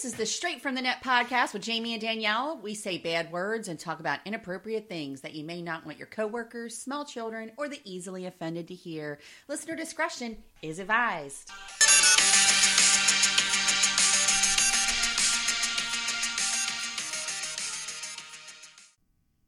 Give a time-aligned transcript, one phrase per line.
[0.00, 2.58] This is the Straight from the Net podcast with Jamie and Danielle.
[2.62, 6.06] We say bad words and talk about inappropriate things that you may not want your
[6.06, 9.18] coworkers, small children, or the easily offended to hear.
[9.46, 11.50] Listener discretion is advised.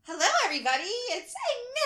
[0.04, 0.82] Hello, everybody.
[1.12, 1.34] It's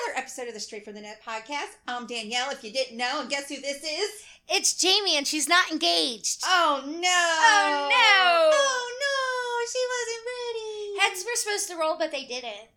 [0.09, 1.77] another episode of the Straight from the Net podcast.
[1.87, 4.11] I'm Danielle, if you didn't know, and guess who this is?
[4.49, 6.43] It's Jamie, and she's not engaged.
[6.45, 6.93] Oh, no.
[6.93, 8.51] Oh, no.
[8.55, 9.67] Oh, no.
[9.73, 11.01] She wasn't ready.
[11.01, 12.69] Heads were supposed to roll, but they didn't.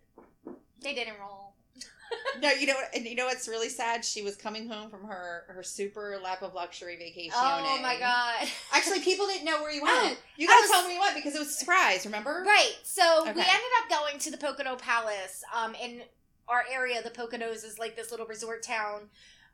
[0.82, 1.54] They didn't roll.
[2.42, 2.88] No, you know what?
[2.94, 4.04] And you know what's really sad?
[4.04, 7.32] She was coming home from her her super lap of luxury vacation.
[7.36, 8.48] Oh my god.
[8.72, 9.94] Actually, people didn't know where you went.
[9.94, 12.04] Oh, you gotta was- tell me where you went because it was a surprise.
[12.06, 12.42] Remember?
[12.46, 12.74] Right.
[12.82, 15.44] So we ended up going to the Pocono Palace.
[15.54, 16.02] Um, in
[16.48, 19.02] our area, the Poconos is like this little resort town.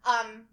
[0.05, 0.45] Um,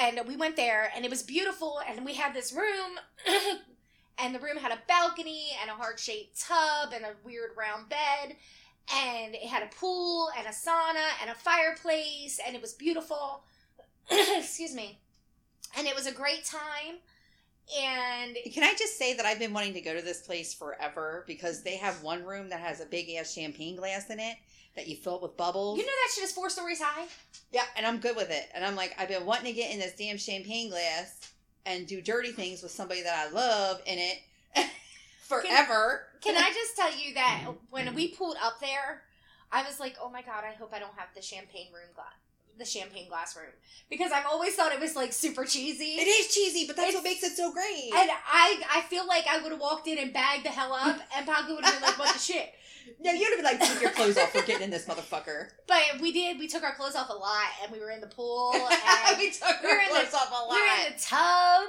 [0.00, 1.80] and we went there, and it was beautiful.
[1.86, 2.98] And we had this room,
[4.18, 7.88] and the room had a balcony and a heart shaped tub and a weird round
[7.88, 8.36] bed.
[8.92, 13.44] And it had a pool and a sauna and a fireplace, and it was beautiful.
[14.10, 14.98] Excuse me.
[15.76, 16.96] And it was a great time.
[17.78, 21.22] And Can I just say that I've been wanting to go to this place forever
[21.28, 24.36] because they have one room that has a big ass champagne glass in it
[24.76, 25.78] that you fill up with bubbles.
[25.78, 27.06] you know that shit is four stories high?
[27.52, 28.48] Yeah, and I'm good with it.
[28.54, 31.32] And I'm like, I've been wanting to get in this damn champagne glass
[31.66, 34.18] and do dirty things with somebody that I love in it
[35.22, 36.06] forever.
[36.20, 39.02] Can I just tell you that when we pulled up there,
[39.52, 42.12] I was like, "Oh my god, I hope I don't have the champagne room glass,
[42.58, 43.50] the champagne glass room,"
[43.88, 45.96] because I've always thought it was like super cheesy.
[45.98, 47.90] It is cheesy, but that's It's- what makes it so great.
[47.94, 51.00] And I, I feel like I would have walked in and bagged the hell up,
[51.16, 52.54] and Paco would have been like, "What the shit?"
[53.00, 54.34] No, you'd be like, take your clothes off.
[54.34, 55.48] We're getting in this motherfucker.
[55.66, 56.38] But we did.
[56.38, 59.30] We took our clothes off a lot, and we were in the pool, and we
[59.30, 60.50] took we our in the- clothes off a lot.
[60.50, 61.68] we were in the tub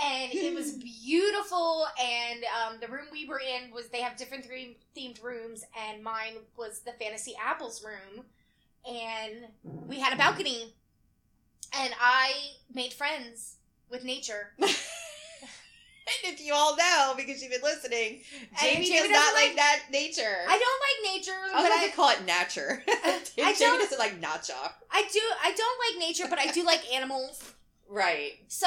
[0.00, 0.72] and it was
[1.04, 5.64] beautiful and um, the room we were in was they have different theme, themed rooms
[5.88, 8.24] and mine was the fantasy apples room
[8.88, 9.46] and
[9.88, 10.72] we had a balcony
[11.76, 12.32] and i
[12.72, 13.56] made friends
[13.90, 14.52] with nature
[16.24, 18.20] and if you all know, because you've been listening,
[18.60, 20.36] Jamie, Jamie does not like like- that nature.
[20.48, 22.82] i don't like nature I like I, to call it nature.
[23.36, 24.72] Jamie don't- doesn't like nacha.
[24.90, 27.54] I do i don't like nature but i do like animals
[27.90, 28.32] Right.
[28.48, 28.66] So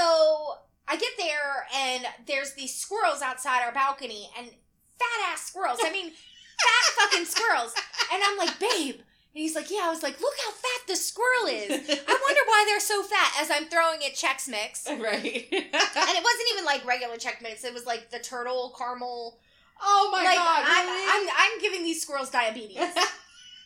[0.87, 5.77] I get there and there's these squirrels outside our balcony and fat ass squirrels.
[5.83, 7.73] I mean, fat fucking squirrels.
[8.11, 9.01] And I'm like, babe.
[9.33, 9.83] And he's like, yeah.
[9.83, 11.71] I was like, look how fat this squirrel is.
[11.71, 14.87] I wonder why they're so fat as I'm throwing it Chex Mix.
[14.89, 15.47] Right.
[15.51, 17.63] and it wasn't even like regular Chex Mix.
[17.63, 19.39] It was like the turtle caramel.
[19.81, 20.63] oh my like, god!
[20.67, 21.29] I'm, Really?
[21.29, 22.77] I'm, I'm giving these squirrels diabetes.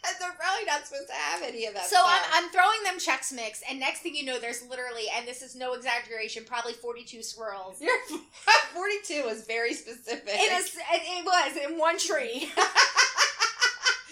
[0.08, 1.86] And they're probably not supposed to have any of that.
[1.86, 2.22] So I'm.
[2.34, 5.56] I'm throwing them Chex Mix, and next thing you know, there's literally, and this is
[5.56, 7.82] no exaggeration, probably 42 squirrels.
[7.82, 7.96] Your
[8.76, 10.28] 42 is very specific.
[10.28, 10.78] It is.
[10.94, 12.52] It was in one tree,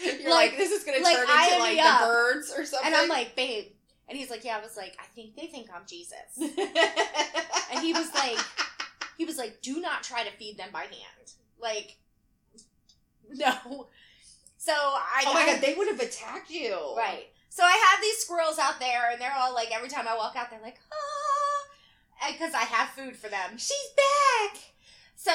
[0.21, 2.87] You're like, like- this is going to like, turn into like the birds or something.
[2.87, 3.65] and I'm like, babe,
[4.09, 4.57] and he's like, yeah.
[4.57, 6.37] I was like, I think they think I'm Jesus,
[7.71, 8.37] and he was like,
[9.17, 11.97] he was like, do not try to feed them by hand, like,
[13.29, 13.87] no.
[14.57, 16.77] So I, oh my I- god, they would have attacked you.
[16.97, 17.27] right.
[17.49, 20.35] So I have these squirrels out there, and they're all like, every time I walk
[20.35, 23.57] out, they're like, ah, because I have food for them.
[23.57, 24.59] She's back.
[25.15, 25.31] So,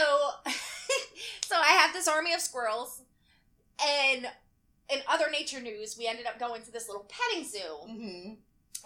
[1.47, 3.03] so I have this army of squirrels,
[3.87, 4.29] and
[4.93, 7.59] in other nature news, we ended up going to this little petting zoo.
[7.89, 8.33] Mm-hmm.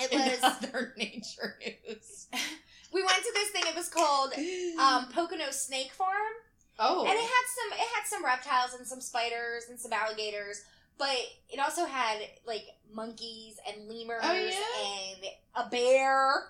[0.01, 2.27] It In was other nature news.
[2.93, 3.63] we went to this thing.
[3.67, 4.33] It was called
[4.81, 6.33] um, Pocono Snake Farm,
[6.79, 7.01] oh.
[7.05, 10.63] and it had some it had some reptiles and some spiders and some alligators,
[10.99, 11.17] but
[11.51, 15.17] it also had like monkeys and lemurs Oh, yeah?
[15.17, 16.49] and a bear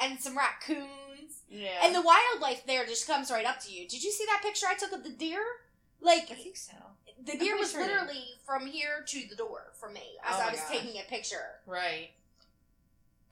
[0.00, 1.42] and some raccoons.
[1.50, 1.68] yeah.
[1.84, 3.86] And the wildlife there just comes right up to you.
[3.88, 5.42] Did you see that picture I took of the deer?
[6.00, 6.72] Like I think so.
[7.32, 10.50] The deer was sure literally from here to the door for me as Oh I
[10.50, 10.70] was gosh.
[10.70, 11.60] taking a picture.
[11.66, 12.10] Right.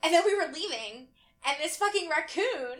[0.03, 1.07] And then we were leaving,
[1.45, 2.77] and this fucking raccoon.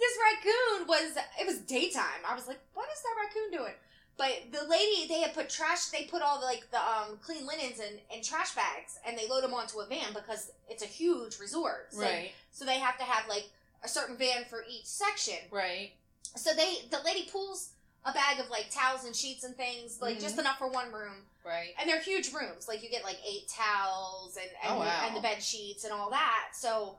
[0.00, 1.16] this raccoon was.
[1.40, 2.24] It was daytime.
[2.26, 3.74] I was like, what is that raccoon doing?
[4.16, 5.86] But the lady, they had put trash.
[5.86, 9.26] They put all the, like the um, clean linens in, in trash bags, and they
[9.28, 11.88] load them onto a van because it's a huge resort.
[11.90, 12.32] So, Right.
[12.50, 13.48] So they have to have like
[13.82, 15.38] a certain van for each section.
[15.50, 15.92] Right.
[16.36, 17.70] So they, the lady pulls
[18.04, 20.20] a bag of like towels and sheets and things, like Mhm.
[20.22, 21.26] just enough for one room.
[21.44, 21.74] Right.
[21.78, 22.66] And they're huge rooms.
[22.68, 25.02] Like you get like eight towels and and, Oh, wow.
[25.06, 26.50] and the bed sheets and all that.
[26.54, 26.98] So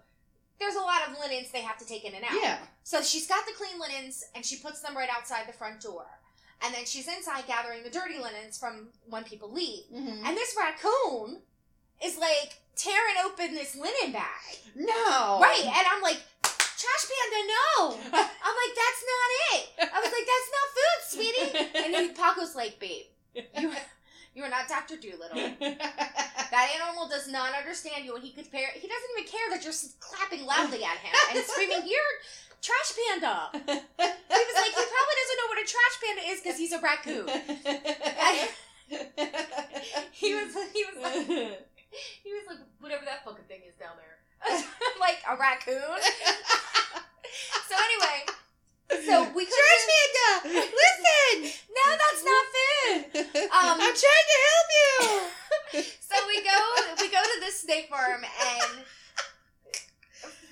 [0.59, 2.33] there's a lot of linens they have to take in and out.
[2.39, 2.59] Yeah.
[2.83, 6.06] So she's got the clean linens and she puts them right outside the front door.
[6.63, 9.86] And then she's inside gathering the dirty linens from when people leave.
[9.92, 10.24] Mm-hmm.
[10.25, 11.42] And this raccoon
[12.03, 14.57] is like tearing open this linen bag.
[14.75, 15.39] No.
[15.42, 15.63] Right.
[15.65, 16.21] And I'm like,
[16.81, 17.68] trash panda, no!
[18.45, 19.63] I'm like, that's not it.
[19.94, 21.50] I was like, that's not food, sweetie.
[21.86, 23.06] And then Paco's like, babe,
[23.36, 23.72] you,
[24.33, 25.38] you are not Doctor Doolittle.
[25.62, 28.69] that animal does not understand you, and he could pair.
[28.74, 32.13] He doesn't even care that you're clapping loudly at him and screaming, "You're
[32.62, 36.57] trash panda." He was like, he probably doesn't know what a trash panda is because
[36.57, 37.27] he's a raccoon.
[37.27, 38.50] I,
[40.12, 41.27] he was, he was like,
[42.24, 44.11] he was like, whatever that fucking thing is down there.
[44.99, 45.81] like a raccoon.
[47.69, 48.25] So anyway,
[49.07, 49.83] so we Trash
[50.43, 51.59] Panda, listen.
[51.71, 53.35] no, that's not food.
[53.45, 55.81] Um, I'm trying to help you.
[56.11, 56.57] So we go,
[56.99, 58.83] we go to this snake farm, and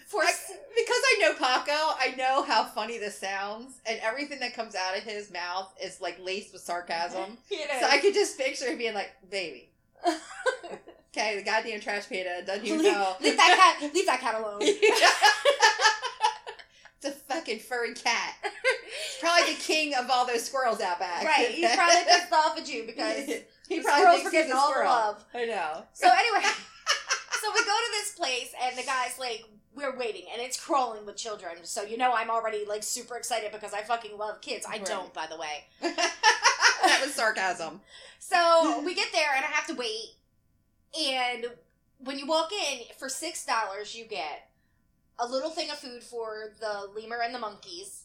[0.08, 0.32] for I-
[0.76, 4.96] because I know Paco, I know how funny this sounds, and everything that comes out
[4.98, 7.38] of his mouth is like laced with sarcasm.
[7.82, 9.70] So I could just picture him being like, "Baby,
[11.20, 14.36] okay, the goddamn trash panda doesn't even leave, know." leave that cat, leave that cat
[14.40, 14.60] alone.
[14.62, 14.76] it's
[17.06, 18.36] a fucking furry cat.
[19.20, 21.24] Probably the king of all those squirrels out back.
[21.24, 23.26] Right, he's probably pissed off at you because
[23.68, 25.26] he probably squirrels were getting all the love.
[25.34, 25.84] I know.
[25.94, 26.50] So anyway,
[27.42, 29.44] so we go to this place, and the guy's like,
[29.76, 31.54] "We're waiting," and it's crawling with children.
[31.64, 34.66] So you know, I'm already like super excited because I fucking love kids.
[34.66, 34.86] I Right.
[34.86, 35.66] don't, by the way.
[35.82, 37.82] that was sarcasm.
[38.20, 40.16] So we get there, and I have to wait.
[40.98, 41.46] And
[41.98, 44.50] when you walk in, for six dollars, you get
[45.18, 48.04] a little thing of food for the lemur and the monkeys.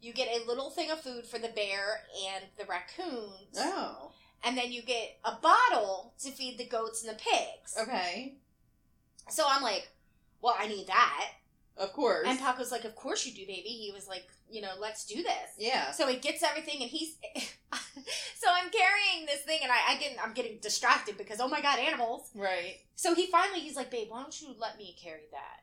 [0.00, 2.00] You get a little thing of food for the bear
[2.32, 3.56] and the raccoons.
[3.56, 4.12] Oh,
[4.44, 7.76] And then you get a bottle to feed the goats and the pigs.
[7.80, 8.34] okay.
[9.28, 9.90] So I'm like,
[10.40, 11.30] well, I need that.
[11.78, 12.26] Of course.
[12.26, 13.68] And Paco's like, of course you do, baby.
[13.68, 15.50] He was like, you know, let's do this.
[15.56, 15.92] yeah.
[15.92, 17.16] So he gets everything, and he's.
[17.72, 21.60] so I'm carrying this thing, and I, I get, I'm getting distracted because oh my
[21.60, 22.30] god, animals.
[22.34, 22.78] Right.
[22.96, 25.62] So he finally, he's like, babe, why don't you let me carry that?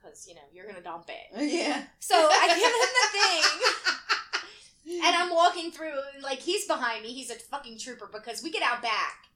[0.00, 1.50] Because you know you're gonna dump it.
[1.52, 1.82] Yeah.
[2.00, 7.12] So I give him the thing, and I'm walking through, and like he's behind me.
[7.12, 9.26] He's a fucking trooper because we get out back,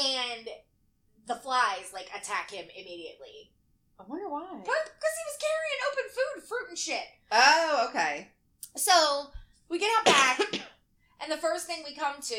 [0.00, 0.48] and
[1.26, 3.50] the flies like attack him immediately
[3.98, 4.48] I wonder why.
[4.62, 7.04] because he was carrying open food, fruit and shit.
[7.30, 8.28] Oh, okay.
[8.76, 9.26] So
[9.68, 10.40] we get out back,
[11.22, 12.34] and the first thing we come to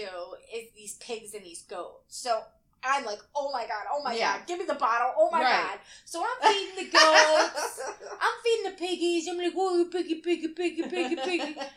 [0.56, 2.18] is these pigs and these goats.
[2.18, 2.42] So
[2.84, 4.38] I'm like, oh my god, oh my Yeah.
[4.40, 5.50] god, give me the bottle, oh my Right.
[5.72, 5.80] god.
[6.06, 7.80] So I'm feeding the goats,
[8.20, 9.28] I'm feeding the piggies.
[9.30, 11.56] I'm like, oh, piggy, piggy, piggy, piggy, piggy.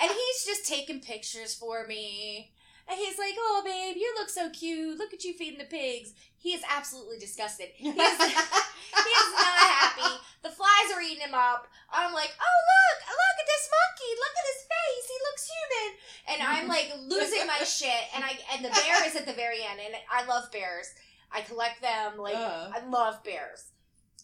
[0.00, 2.50] And he's just taking pictures for me.
[2.92, 4.98] And he's like, oh, babe, you look so cute.
[4.98, 6.12] Look at you feeding the pigs.
[6.36, 7.68] He is absolutely disgusted.
[7.74, 10.12] He is, he is not happy.
[10.42, 11.68] The flies are eating him up.
[11.90, 14.10] I'm like, oh, look, look at this monkey.
[14.20, 15.06] Look at his face.
[15.08, 15.88] He looks human.
[16.28, 18.12] And I'm like losing my shit.
[18.14, 19.80] And I and the bear is at the very end.
[19.82, 20.88] And I love bears.
[21.32, 22.18] I collect them.
[22.18, 22.72] Like, Uh.
[22.74, 23.70] I love bears.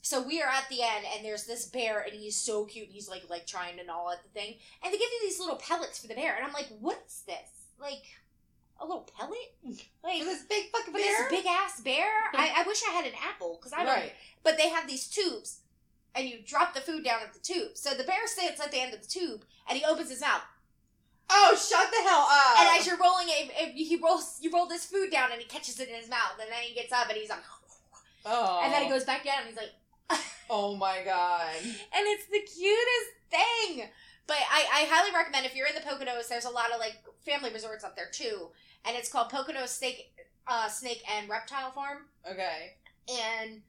[0.02, 2.86] So we are at the end, and there's this bear, and he's so cute.
[2.86, 5.40] And he's like, like trying to gnaw at the thing, and they give you these
[5.40, 7.50] little pellets for the bear, and I'm like, what is this?
[7.80, 8.04] Like,
[8.80, 9.38] a little pellet?
[10.04, 11.02] Like this big fucking bear.
[11.02, 12.08] this big ass bear?
[12.34, 13.94] I, I wish I had an apple because I don't.
[13.94, 14.12] right.
[14.42, 15.60] But they have these tubes,
[16.14, 17.72] and you drop the food down at the tube.
[17.74, 20.40] So the bear sits at the end of the tube, and he opens his mouth,
[21.30, 22.58] Oh, shut the hell up!
[22.60, 25.46] and as you're rolling it, if he rolls, you roll this food down, and he
[25.46, 27.42] catches it in his mouth, and then he gets up, and he's like,
[28.24, 28.60] oh.
[28.64, 29.72] and then he goes back down, and he's like.
[30.50, 31.52] Oh my god.
[31.60, 33.86] and it's the cutest thing.
[34.26, 36.96] But I, I highly recommend if you're in the Poconos, there's a lot of like
[37.26, 38.48] family resorts up there too,
[38.84, 40.12] and it's called Poconos Snake,
[40.46, 41.98] uh, Snake and Reptile Farm,
[42.30, 42.74] Okay.
[43.10, 43.62] and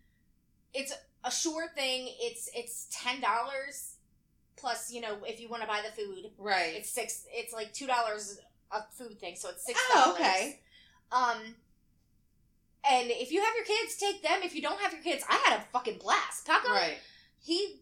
[0.74, 2.10] it's a sure thing.
[2.20, 3.96] It's it's ten dollars
[4.56, 6.76] plus you know if you want to buy the food, Right.
[6.76, 7.26] it's six.
[7.32, 8.40] It's like two dollars
[8.72, 10.08] a food thing, so it's six dollars.
[10.10, 10.60] Oh, okay.
[11.12, 11.56] Um.
[12.90, 14.40] And if you have your kids, take them.
[14.42, 16.46] If you don't have your kids, I had a fucking blast.
[16.48, 16.98] Paco, Right.
[17.44, 17.82] he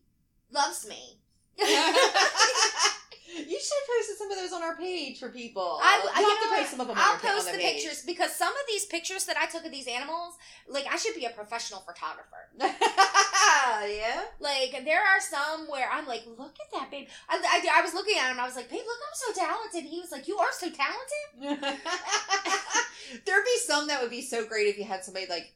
[0.51, 1.19] loves me.
[3.37, 5.79] you should have posted some of those on our page for people.
[5.81, 6.97] I, you I have to post some of them.
[6.99, 7.83] I'll post the page.
[7.83, 10.35] pictures because some of these pictures that I took of these animals,
[10.67, 12.49] like I should be a professional photographer.
[12.59, 14.21] yeah.
[14.39, 17.07] Like there are some where I'm like, look at that babe.
[17.29, 18.39] I, I, I was looking at him.
[18.39, 19.83] I was like, babe, look, I'm so talented.
[19.83, 21.63] He was like, you are so talented.
[23.25, 25.53] There'd be some that would be so great if you had somebody like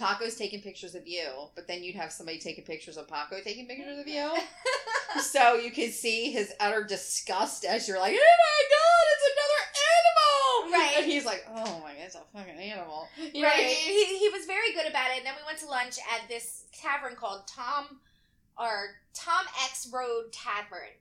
[0.00, 3.66] Paco's taking pictures of you, but then you'd have somebody taking pictures of Paco taking
[3.66, 4.32] pictures of you.
[5.20, 9.62] so you can see his utter disgust as you're like, oh my god, it's another
[9.92, 10.72] animal!
[10.72, 10.94] Right.
[10.98, 13.08] And he's like, oh my god, it's a fucking animal.
[13.18, 13.52] You right?
[13.54, 13.76] I mean?
[13.76, 15.18] He, he was very good about it.
[15.18, 18.00] And then we went to lunch at this tavern called Tom
[18.58, 20.96] or Tom X Road Tavern,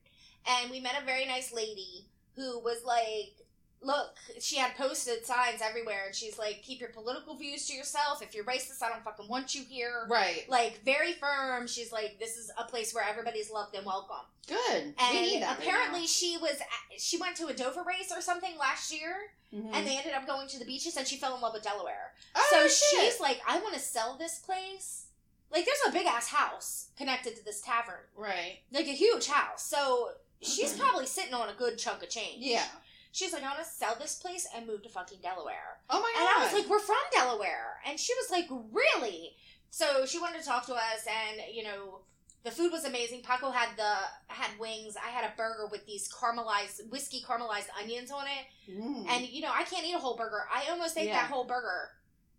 [0.48, 3.39] and we met a very nice lady who was like
[3.82, 8.22] look, she had posted signs everywhere, and she's like, keep your political views to yourself.
[8.22, 10.06] If you're racist, I don't fucking want you here.
[10.10, 10.46] Right.
[10.50, 11.68] Like very firm.
[11.68, 14.26] She's like, this is a place where everybody's loved and welcome.
[14.48, 14.94] Good.
[14.98, 16.60] And we need that right apparently, she was
[16.98, 19.16] she went to a Dover race or something last year.
[19.54, 19.72] Mhm.
[19.74, 22.14] and they ended up going to the beaches, and she fell in love with Delaware.
[22.36, 23.12] oh, so shit.
[23.12, 25.08] she's like, I want to sell this place.
[25.52, 28.60] Like, there's a big ass house connected to this tavern, right.
[28.72, 29.64] like a huge house.
[29.64, 30.10] So
[30.42, 32.38] she's probably sitting on a good chunk of change.
[32.46, 32.68] Yeah.
[33.12, 35.80] She's like, I want to sell this place and move to fucking Delaware.
[35.90, 36.22] Oh my god.
[36.22, 36.30] And.
[36.30, 37.78] I was like, we're from Delaware.
[37.88, 39.32] And she was like, really?
[39.72, 42.00] So she wanted to talk to us, and, you know,
[42.44, 43.22] the food was amazing.
[43.22, 43.94] Paco had the
[44.28, 44.96] had wings.
[44.96, 48.72] I had a burger with these caramelized whiskey caramelized onions on it.
[48.72, 49.10] Mm.
[49.10, 50.44] And you know, I can't eat a whole burger.
[50.54, 51.22] I almost ate Yeah.
[51.22, 51.90] that whole burger.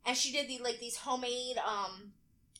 [0.06, 2.12] And she did the like these homemade um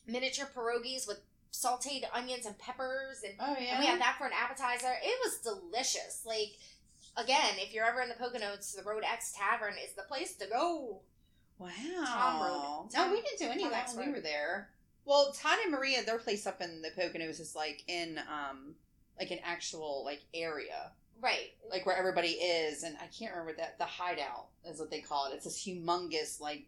[0.07, 1.19] miniature pierogies with
[1.51, 3.71] sauteed onions and peppers and, oh yeah.
[3.71, 4.93] and we had that for an appetizer.
[5.03, 6.21] It was delicious.
[6.25, 6.57] Like
[7.17, 10.47] again, if you're ever in the Poconos, the Road X Tavern is the place to
[10.47, 11.01] go.
[11.57, 11.69] Wow.
[12.05, 12.89] Tom Road.
[12.93, 14.69] No, we didn't do any of that when we were there.
[15.05, 18.75] Well, Todd and Maria, their place up in the Poconos is like in um
[19.19, 20.91] like an actual like area.
[21.19, 21.51] Right.
[21.69, 25.27] Like where everybody is and I can't remember that the hideout is what they call
[25.27, 25.35] it.
[25.35, 26.65] It's this humongous like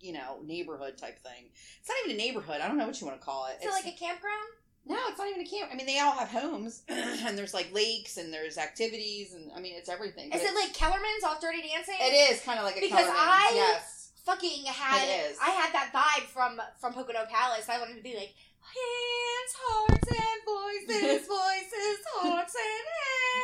[0.00, 1.46] you know, neighborhood type thing.
[1.80, 2.60] It's not even a neighborhood.
[2.60, 3.56] I don't know what you want to call it.
[3.62, 3.66] it.
[3.66, 4.48] Is it like a campground?
[4.86, 5.70] No, it's not even a camp.
[5.72, 9.60] I mean, they all have homes, and there's like lakes, and there's activities, and I
[9.60, 10.30] mean, it's everything.
[10.32, 11.94] Is it like Kellerman's off Dirty Dancing?
[12.00, 13.90] It is kind of like a Because Kellerman's, I- yes.
[14.24, 15.38] Fucking had It is.
[15.42, 17.68] I had that vibe from from Pocono Palace.
[17.68, 22.56] I wanted to be like hands, hearts, and voices, voices, hearts,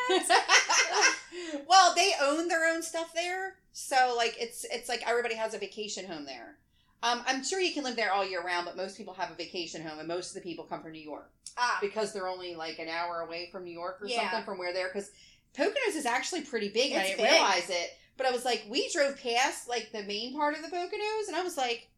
[0.08, 1.64] and hands.
[1.68, 5.58] well, they own their own stuff there, so like it's it's like everybody has a
[5.58, 6.56] vacation home there.
[7.02, 9.34] Um, I'm sure you can live there all year round, but most people have a
[9.34, 12.54] vacation home, and most of the people come from New York Ah, because they're only
[12.54, 14.20] like an hour away from New York or Yeah.
[14.30, 14.88] something from where they're.
[14.88, 15.10] Because
[15.56, 17.30] Poconos is actually pretty big, and I didn't big.
[17.32, 17.90] realize it.
[18.16, 21.36] But I was like, we drove past like the main part of the Poconos, and
[21.36, 21.88] I was like,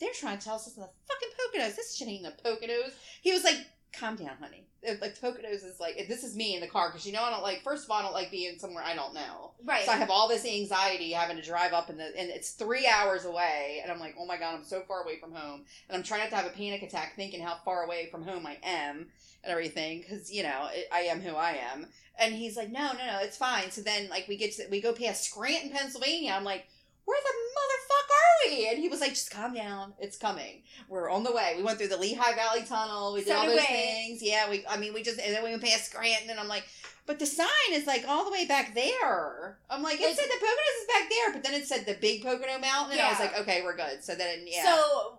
[0.00, 1.76] they're trying to tell us this is the fucking Poconos.
[1.76, 2.92] This shit ain't the Poconos.
[3.22, 3.58] He was like,
[3.92, 4.66] calm down, honey.
[4.82, 7.30] It- Like Poconos is like this is me in the car because you know I
[7.30, 7.62] don't like.
[7.62, 9.52] First of all, I don't like being somewhere I don't know.
[9.64, 9.84] right.
[9.84, 12.86] So I have all this anxiety having to drive up in the and it's three
[12.86, 15.96] hours away, and I'm like, oh my god, I'm so far away from home, and
[15.96, 18.58] I'm trying not to have a panic attack thinking how far away from home I
[18.62, 19.06] am
[19.44, 21.86] and everything because you know I am who I am.
[22.18, 23.70] And he's like, no, no, no, it's fine.
[23.70, 26.32] So then like we get to we go past Scranton, Pennsylvania.
[26.36, 26.66] I'm like.
[27.04, 28.68] Where the motherfuck are we?
[28.68, 29.92] And he was like, just calm down.
[29.98, 30.62] It's coming.
[30.88, 31.54] We're on the way.
[31.56, 33.12] We went through the Lehigh Valley Tunnel.
[33.14, 33.66] We did So all those we.
[33.66, 34.22] things.
[34.22, 36.64] Yeah, we, I mean, we just, and then we went past Scranton and I'm like,
[37.04, 39.58] but the sign is like all the way back there.
[39.68, 41.94] I'm like, it Like- said the Poconos is back there, but then it said the
[42.00, 44.04] big Pocono Mountain, and I was like, okay, we're good.
[44.04, 44.64] So then, yeah.
[44.64, 45.18] So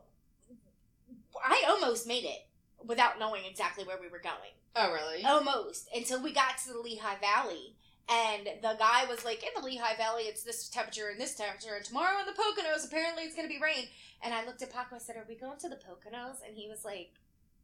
[1.44, 2.48] I almost made it
[2.86, 4.54] without knowing exactly where we were going.
[4.78, 5.24] oh, really?
[5.26, 7.76] Almost until we got to the Lehigh Valley.
[8.10, 11.76] And the guy was like, in the Lehigh Valley, it's this temperature and this temperature.
[11.76, 13.88] And tomorrow in the Poconos, apparently it's going to be rain.
[14.22, 14.96] And I looked at Paco.
[14.96, 16.38] I said, Are we going to the Poconos?
[16.46, 17.12] And he was like,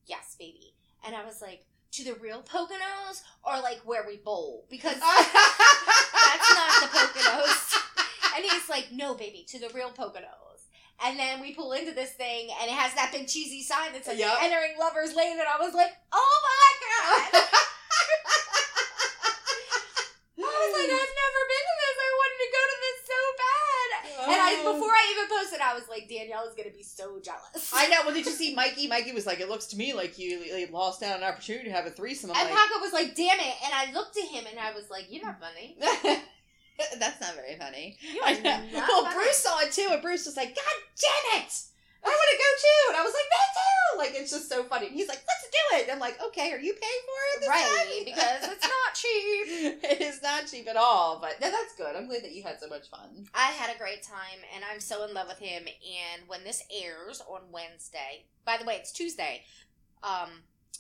[0.06, 0.74] Yes, baby.
[1.06, 4.66] And I was like, To the real Poconos or like where we bowl?
[4.70, 7.76] Because that's not the Poconos.
[8.36, 10.50] And he's like, No, baby, to the real Poconos.
[11.04, 14.04] And then we pull into this thing, and it has that big cheesy sign that
[14.04, 14.38] says Yep.
[14.44, 17.44] "Entering Lovers Lane," and I was like, "Oh my god!"
[20.40, 21.98] I was like, I've never been to this.
[22.00, 23.88] I wanted to go to this so bad.
[24.28, 27.72] And I before I even posted, I was like, Danielle is gonna be so jealous.
[27.74, 27.98] I know.
[28.06, 28.88] Well, did you see Mikey?
[28.88, 31.66] Mikey was like, it looks to me like you like, lost out on an opportunity
[31.66, 32.32] to have a threesome.
[32.32, 34.74] I'm and like, Paco was like, "Damn it!" And I looked at him and I
[34.74, 35.78] was like, "You're not funny.
[37.00, 37.98] that's not very funny.
[38.02, 38.50] You I are know.
[38.80, 41.52] not Well, funny." Bruce saw it too, and Bruce was like, God damn it!
[42.04, 42.82] I want to go too.
[42.90, 43.89] And I was like, me too!
[44.00, 44.88] Like, it's just so funny.
[44.90, 45.84] He's like, let's do it.
[45.84, 47.78] And I'm like, okay, are you paying for it this right?
[47.78, 48.06] time?
[48.06, 49.84] Because it's not cheap.
[49.92, 51.20] it is not cheap at all.
[51.22, 51.96] But no, that's good.
[51.96, 53.28] I'm glad that you had so much fun.
[53.36, 55.64] I had a great time, and I'm so in love with him.
[55.68, 59.44] And when this airs on Wednesday, by the way, it's Tuesday.
[60.02, 60.30] Um,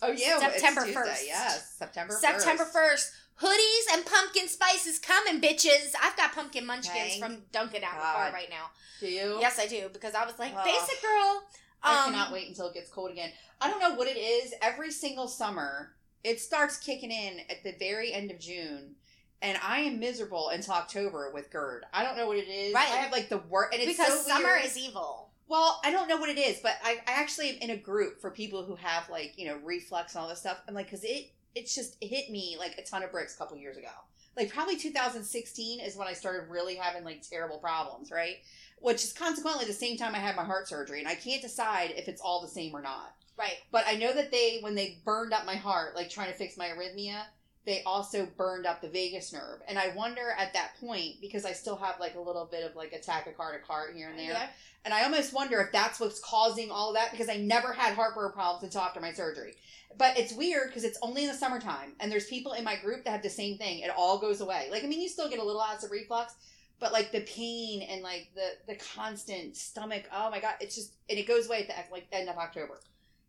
[0.02, 0.40] Oh, yeah.
[0.40, 1.26] September 1st.
[1.28, 2.20] Yes, September 1st.
[2.20, 3.12] September first.
[3.42, 5.94] Hoodies and pumpkin spices coming, bitches.
[6.02, 8.66] I've got pumpkin munchkins Thank from Dunkin' out in the car right now.
[9.00, 9.38] Do you?
[9.40, 10.64] Yes, I do because I was like, Oh.
[10.64, 11.44] basic girl.
[11.84, 13.32] I Um, cannot wait until it gets cold again.
[13.62, 14.54] I don't know what it is.
[14.62, 18.96] Every single summer, it starts kicking in at the very end of June.
[19.42, 21.86] And I am miserable until October with GERD.
[21.94, 22.74] I don't know what it is.
[22.74, 22.90] Right.
[22.92, 23.74] I have like the worst.
[23.74, 24.66] And it's because so summer weird.
[24.66, 25.30] is evil.
[25.48, 28.20] Well, I don't know what it is, but I, I actually am in a group
[28.22, 30.60] for people who have like you know reflux and all this stuff.
[30.68, 33.38] I'm like, because it it's just it hit me like a ton of bricks a
[33.38, 33.88] couple years ago.
[34.38, 38.38] Like probably 2016 is when I started really having like terrible problems, right?
[38.82, 41.94] Which is consequently the same time I had my heart surgery, and I can't decide
[41.96, 43.14] if it's all the same or not.
[43.38, 43.58] Right.
[43.72, 46.58] But I know that they when they burned up my heart, like trying to fix
[46.58, 47.24] my arrhythmia,
[47.66, 49.62] they also burned up the vagus nerve.
[49.68, 52.76] And I wonder at that point, because I still have like a little bit of
[52.76, 54.32] like a tachycardic heart here and there.
[54.32, 54.48] Yeah.
[54.86, 57.94] And I almost wonder if that's what's causing all of that because I never had
[57.96, 59.54] heartburn problems until after my surgery.
[59.98, 63.04] But it's weird because it's only in the summertime, and there's people in my group
[63.04, 63.80] that have the same thing.
[63.80, 64.68] It all goes away.
[64.72, 66.36] Like I mean, you still get a little acid reflux,
[66.80, 70.04] but like the pain and like the the constant stomach.
[70.14, 72.80] Oh my god, it's just and it goes away at the like end of October.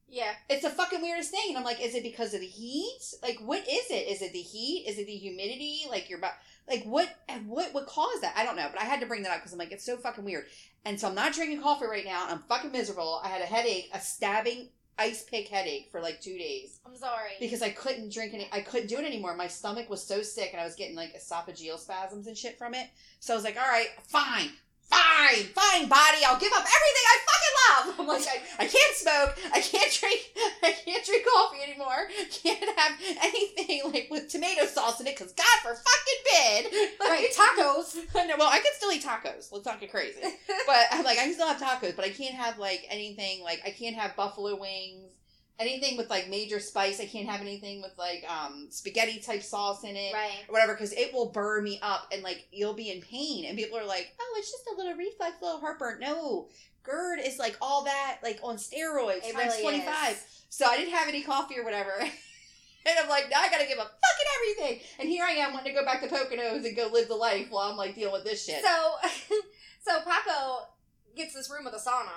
[0.08, 0.32] Yeah.
[0.48, 2.98] It's the fucking weirdest thing, and I'm like, is it because of the heat?
[3.22, 4.08] Like, what is it?
[4.08, 4.86] Is it the heat?
[4.88, 5.82] Is it the humidity?
[5.88, 6.26] Like your bu-
[6.68, 7.08] like what
[7.46, 8.34] what would cause that?
[8.36, 9.96] I don't know, but I had to bring that up because I'm like, it's so
[9.96, 10.46] fucking weird.
[10.84, 12.26] And so I'm not drinking coffee right now.
[12.28, 13.20] I'm fucking miserable.
[13.22, 14.68] I had a headache, a stabbing
[15.00, 17.30] ice pick headache for like two days I'm sorry.
[17.40, 18.48] because I couldn't drink any.
[18.52, 19.34] I couldn't do it anymore.
[19.34, 22.74] My stomach was so sick, and I was getting like esophageal spasms and shit from
[22.74, 22.86] it.
[23.18, 24.50] So I was like, all right, fine.
[24.90, 26.18] Fine, fine, body.
[26.26, 27.49] I'll give up everything I fucking
[27.98, 29.38] I'm like, I, I can't smoke.
[29.52, 30.20] I can't drink.
[30.62, 32.08] I can't drink coffee anymore.
[32.42, 36.90] Can't have anything like with tomato sauce in it because God for fucking bid.
[37.00, 37.96] right, tacos.
[38.14, 39.52] no, well, I can still eat tacos.
[39.52, 40.20] Let's not get crazy.
[40.66, 43.62] But I'm like, I can still have tacos, but I can't have like anything like
[43.64, 45.12] I can't have buffalo wings,
[45.60, 47.00] anything with like major spice.
[47.00, 50.12] I can't have anything with like um spaghetti type sauce in it.
[50.12, 50.44] right.
[50.48, 53.44] Or whatever, because it will burn me up and like you'll be in pain.
[53.44, 56.00] And people are like, oh, it's just a little reflux, a little heartburn.
[56.00, 56.48] No,
[56.84, 60.12] GERD is like all that, like on steroids It times really 25.
[60.12, 60.44] is.
[60.48, 61.92] So I didn't have any coffee or whatever.
[62.00, 64.86] and I'm like, now I gotta give up fucking everything.
[64.98, 67.46] And here I am wanting to go back to Poconos and go live the life
[67.50, 68.64] while I'm like dealing with this shit.
[68.64, 68.92] So,
[69.82, 70.68] so Paco
[71.16, 72.16] gets this room with a sauna,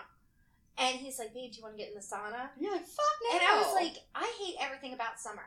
[0.77, 2.86] and he's like, "Babe, do you want to get in the sauna?" And you're like,
[2.86, 3.38] fuck no.
[3.38, 5.46] And I was like, "I hate everything about summer.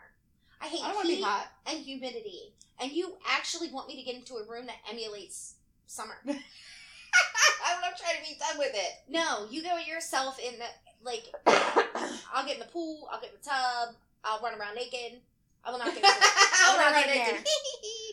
[0.60, 1.48] I hate I don't want to be heat hot.
[1.66, 5.54] and humidity, and you actually want me to get into a room that emulates
[5.86, 8.92] summer." I'm not trying to be done with it.
[9.08, 10.66] no, you go yourself in the
[11.02, 11.24] like.
[12.32, 13.08] I'll get in the pool.
[13.10, 13.94] I'll get in the tub.
[14.24, 15.20] I'll run around naked.
[15.66, 15.96] I will not get.
[15.96, 17.42] In the I'll not get there.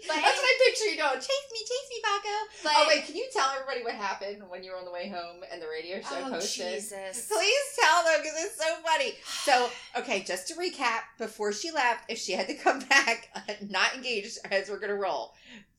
[0.04, 1.22] That's But what I picture you doing.
[1.22, 2.36] Chase me, chase me, Paco.
[2.64, 5.08] But oh wait, can you tell everybody what happened when you were on the way
[5.08, 6.74] home and the radio show oh posted?
[6.74, 7.28] Jesus.
[7.32, 9.14] Please tell them because it's so funny.
[9.44, 9.70] So,
[10.02, 13.96] okay, just to recap, before she left, if she had to come back uh, not
[13.96, 15.34] engaged, as we're gonna roll,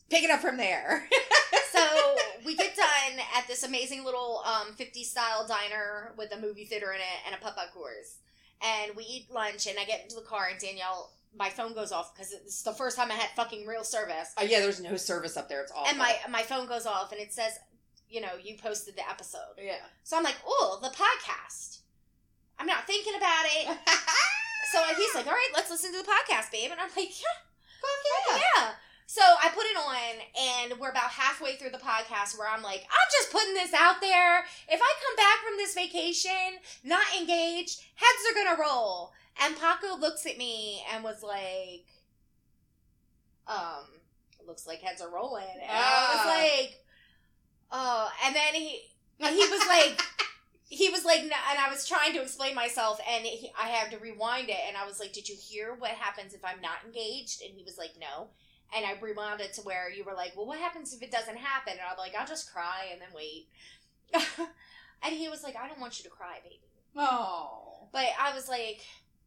[0.08, 1.06] pick it up from there.
[1.72, 6.64] so we get done at this amazing little um, 50s style diner with a movie
[6.64, 8.18] theater in it and a putt putt course.
[8.62, 11.92] And we eat lunch, and I get into the car, and Danielle, my phone goes
[11.92, 14.32] off because it's the first time I had fucking real service.
[14.40, 15.62] Uh, yeah, there's no service up there.
[15.62, 15.88] It's awful.
[15.88, 17.58] And my my phone goes off, and it says,
[18.08, 19.58] you know, you posted the episode.
[19.60, 19.76] yeah.
[20.04, 21.80] So I'm like, oh, the podcast.
[22.58, 23.76] I'm not thinking about it.
[24.72, 26.70] So he's like, all right, let's listen to the podcast, babe.
[26.72, 27.38] And I'm like, yeah,
[27.80, 28.00] Fuck
[28.32, 28.40] yeah.
[28.56, 28.70] yeah.
[29.06, 32.80] So I put it on, and we're about halfway through the podcast where I'm like,
[32.80, 34.40] I'm just putting this out there.
[34.68, 39.12] If I come back from this vacation not engaged, heads are gonna roll.
[39.42, 41.86] And Paco looks at me and was like,
[43.46, 43.84] um,
[44.46, 45.44] looks like heads are rolling.
[45.54, 46.12] And I Ah.
[46.16, 46.84] was like,
[47.72, 48.82] oh, and then he
[49.18, 50.00] he was like.
[50.66, 53.92] He was like, no, and I was trying to explain myself, and he, I had
[53.92, 56.78] to rewind it, and I was like, "Did you hear what happens if I'm not
[56.84, 58.28] engaged?" And he was like, "No."
[58.74, 61.36] And I rewound it to where you were like, "Well, what happens if it doesn't
[61.36, 63.46] happen?" And I'm like, "I'll just cry and then wait."
[65.02, 66.58] and he was like, "I don't want you to cry, baby."
[66.96, 67.86] Oh.
[67.92, 68.80] But I was like,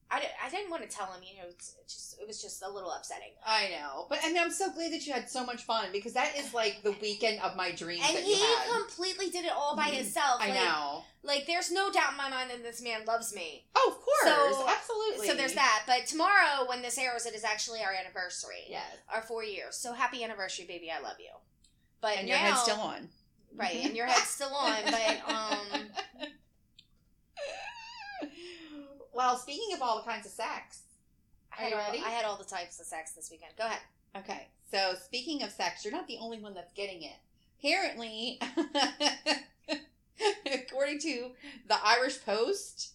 [0.10, 1.22] I, I didn't want to tell him.
[1.22, 3.32] You know, it's, just it was just a little upsetting.
[3.46, 6.14] I know, but I mean, I'm so glad that you had so much fun because
[6.14, 8.70] that is like the weekend of my dreams And that he you had.
[8.72, 9.94] completely did it all by Mhm.
[9.98, 10.42] himself.
[10.42, 11.04] I like, know.
[11.24, 13.66] Like, there's no doubt in my mind that this man loves me.
[13.76, 15.28] Oh, of course, So- absolutely.
[15.28, 15.84] So there's that.
[15.86, 18.64] But tomorrow, when this airs, it is actually our anniversary.
[18.70, 18.86] Yes.
[19.14, 19.76] Our four years.
[19.76, 20.90] So happy anniversary, baby.
[20.90, 21.32] I love you.
[22.00, 23.10] But And now, your head's still on.
[23.56, 24.78] right, and your head's still on.
[24.86, 25.90] But um,
[29.18, 30.84] well, speaking of all the kinds of sex.
[31.58, 32.06] I Are you all.
[32.06, 33.52] I had all the types of sex this weekend.
[33.58, 33.80] Go ahead.
[34.16, 37.16] Okay, so speaking of sex, you're not the only one that's getting it.
[37.60, 38.40] Apparently,
[40.54, 41.32] according to
[41.68, 42.94] the Irish Post,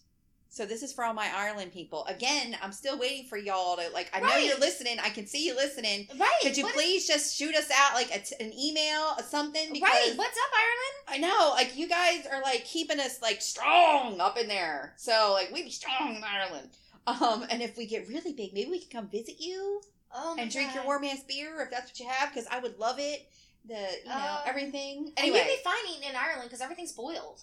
[0.54, 2.04] so this is for all my Ireland people.
[2.06, 4.10] Again, I'm still waiting for y'all to like.
[4.12, 4.98] I know you're listening.
[5.02, 6.06] I can see you listening.
[6.18, 6.28] Right.
[6.42, 9.72] Could you what- please just shoot us out like a t- an email or something?
[9.72, 10.12] Because Right.
[10.14, 10.94] What's up, Ireland?
[11.08, 14.92] I know, like you guys are like keeping us like strong up in there.
[14.98, 16.68] So like we be strong in Ireland.
[17.06, 19.80] Um, and if we get really big, maybe we can come visit you
[20.14, 22.58] Oh my and drink your warm ass beer if that's what you have, because I
[22.60, 23.26] would love it.
[23.66, 25.12] The you know Uh, everything.
[25.16, 27.40] And you'd Anyway, be fine eating in Ireland because everything's boiled.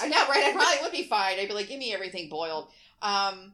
[0.00, 0.44] I know, right?
[0.46, 1.38] I probably would be fine.
[1.38, 2.68] I'd be like, give me everything boiled.
[3.00, 3.52] Um,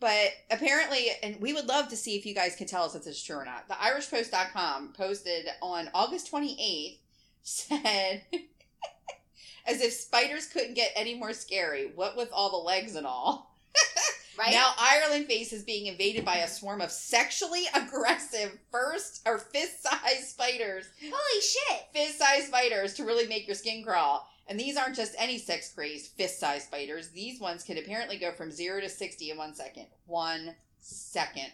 [0.00, 3.04] but apparently, and we would love to see if you guys can tell us if
[3.04, 3.68] this is true or not.
[3.68, 6.98] The IrishPost.com posted on August 28th
[7.42, 8.22] said,
[9.66, 13.54] as if spiders couldn't get any more scary, what with all the legs and all.
[14.38, 14.50] Right?
[14.50, 20.86] Now Ireland faces being invaded by a swarm of sexually aggressive first or fist-sized spiders.
[21.00, 21.86] Holy shit!
[21.92, 24.28] Fist-sized spiders to really make your skin crawl.
[24.46, 27.08] And these aren't just any sex-crazed fist-sized spiders.
[27.08, 29.86] These ones can apparently go from zero to sixty in one second.
[30.06, 31.52] One second.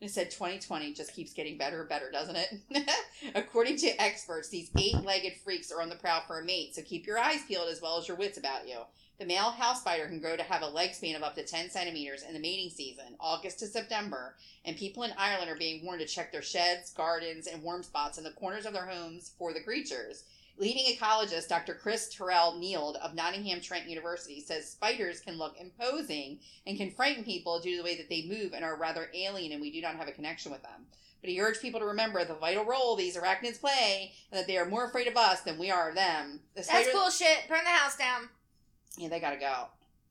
[0.00, 2.90] It said 2020 just keeps getting better and better, doesn't it?
[3.34, 6.80] According to experts, these eight legged freaks are on the prowl for a mate, so
[6.80, 8.78] keep your eyes peeled as well as your wits about you.
[9.18, 11.68] The male house spider can grow to have a leg span of up to 10
[11.68, 16.00] centimeters in the mating season, August to September, and people in Ireland are being warned
[16.00, 19.52] to check their sheds, gardens, and warm spots in the corners of their homes for
[19.52, 20.24] the creatures.
[20.60, 21.72] Leading ecologist Dr.
[21.72, 27.24] Chris Terrell Nield of Nottingham Trent University says spiders can look imposing and can frighten
[27.24, 29.80] people due to the way that they move and are rather alien and we do
[29.80, 30.84] not have a connection with them.
[31.22, 34.58] But he urged people to remember the vital role these arachnids play and that they
[34.58, 36.40] are more afraid of us than we are of them.
[36.54, 37.48] The That's spider- bullshit.
[37.48, 38.28] Burn the house down.
[38.98, 39.68] Yeah, they gotta go.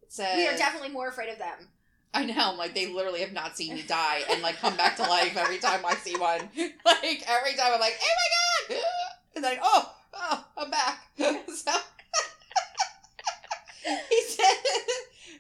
[0.08, 1.68] Says, We are definitely more afraid of them.
[2.12, 5.04] I know, like they literally have not seen me die and like come back to
[5.04, 6.50] life every time I see one.
[6.84, 8.84] Like every time I'm like, oh my god,
[9.36, 11.04] and then oh, oh, I'm back.
[11.18, 11.72] so
[14.10, 14.56] he said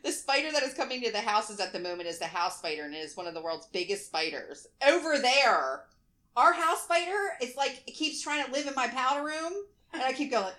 [0.03, 2.83] the spider that is coming to the houses at the moment is the house spider,
[2.83, 4.67] and it is one of the world's biggest spiders.
[4.87, 5.83] Over there,
[6.35, 9.53] our house spider is like it keeps trying to live in my powder room,
[9.93, 10.53] and I keep going,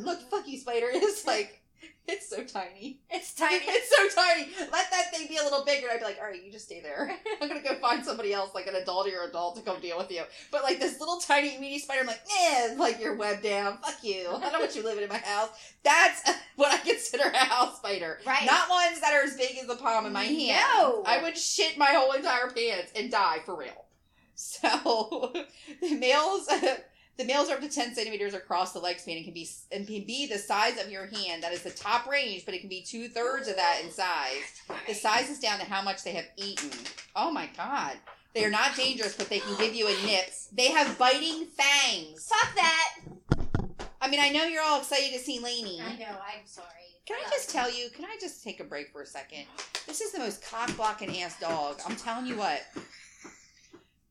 [0.00, 0.86] look, fuck you, spider.
[0.92, 1.62] It's like
[2.08, 3.00] it's so tiny.
[3.10, 3.56] It's tiny.
[3.66, 4.48] It's so tiny.
[4.72, 5.88] Let that thing be a little bigger.
[5.90, 7.10] I'd be like, all right, you just stay there.
[7.42, 9.98] I'm gonna go find somebody else, like an adult or your adult, to come deal
[9.98, 10.22] with you.
[10.52, 13.78] But like this little tiny meaty spider, I'm like, eh, like you're webbed down.
[13.78, 14.28] Fuck you.
[14.28, 15.50] I don't want you living in my house.
[15.82, 18.18] That's what I consider a house spider.
[18.24, 18.46] Right.
[18.46, 20.64] Not ones that are as big as the palm of my hand.
[20.78, 21.02] No.
[21.06, 23.84] I would shit my whole entire pants and die for real.
[24.34, 25.32] So
[25.80, 26.48] the males.
[27.18, 29.86] The males are up to 10 centimeters across the leg span and can be and
[29.86, 31.42] can be the size of your hand.
[31.42, 34.42] That is the top range, but it can be two thirds of that in size.
[34.86, 36.70] The size is down to how much they have eaten.
[37.14, 37.94] Oh my god.
[38.34, 40.30] They are not dangerous, but they can give you a nip.
[40.52, 42.28] They have biting fangs.
[42.28, 42.96] Fuck that.
[44.02, 45.80] I mean, I know you're all excited to see Lainey.
[45.80, 46.04] I know.
[46.04, 46.66] I'm sorry.
[47.06, 49.46] Can I just tell you, can I just take a break for a second?
[49.86, 51.80] This is the most cock blocking ass dog.
[51.86, 52.60] I'm telling you what.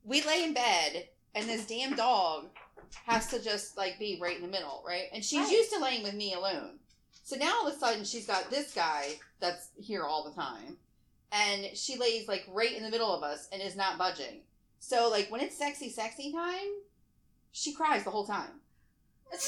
[0.02, 2.46] We lay in bed, and this damn dog
[3.06, 5.04] has to just like be right in the middle, right?
[5.12, 5.52] And she's Right.
[5.52, 6.78] used to laying with me alone.
[7.24, 10.78] So now all of a sudden she's got this guy that's here all the time.
[11.32, 14.42] And she lays like right in the middle of us and is not budging.
[14.78, 16.68] So like when it's sexy, sexy time,
[17.52, 18.60] she cries the whole time.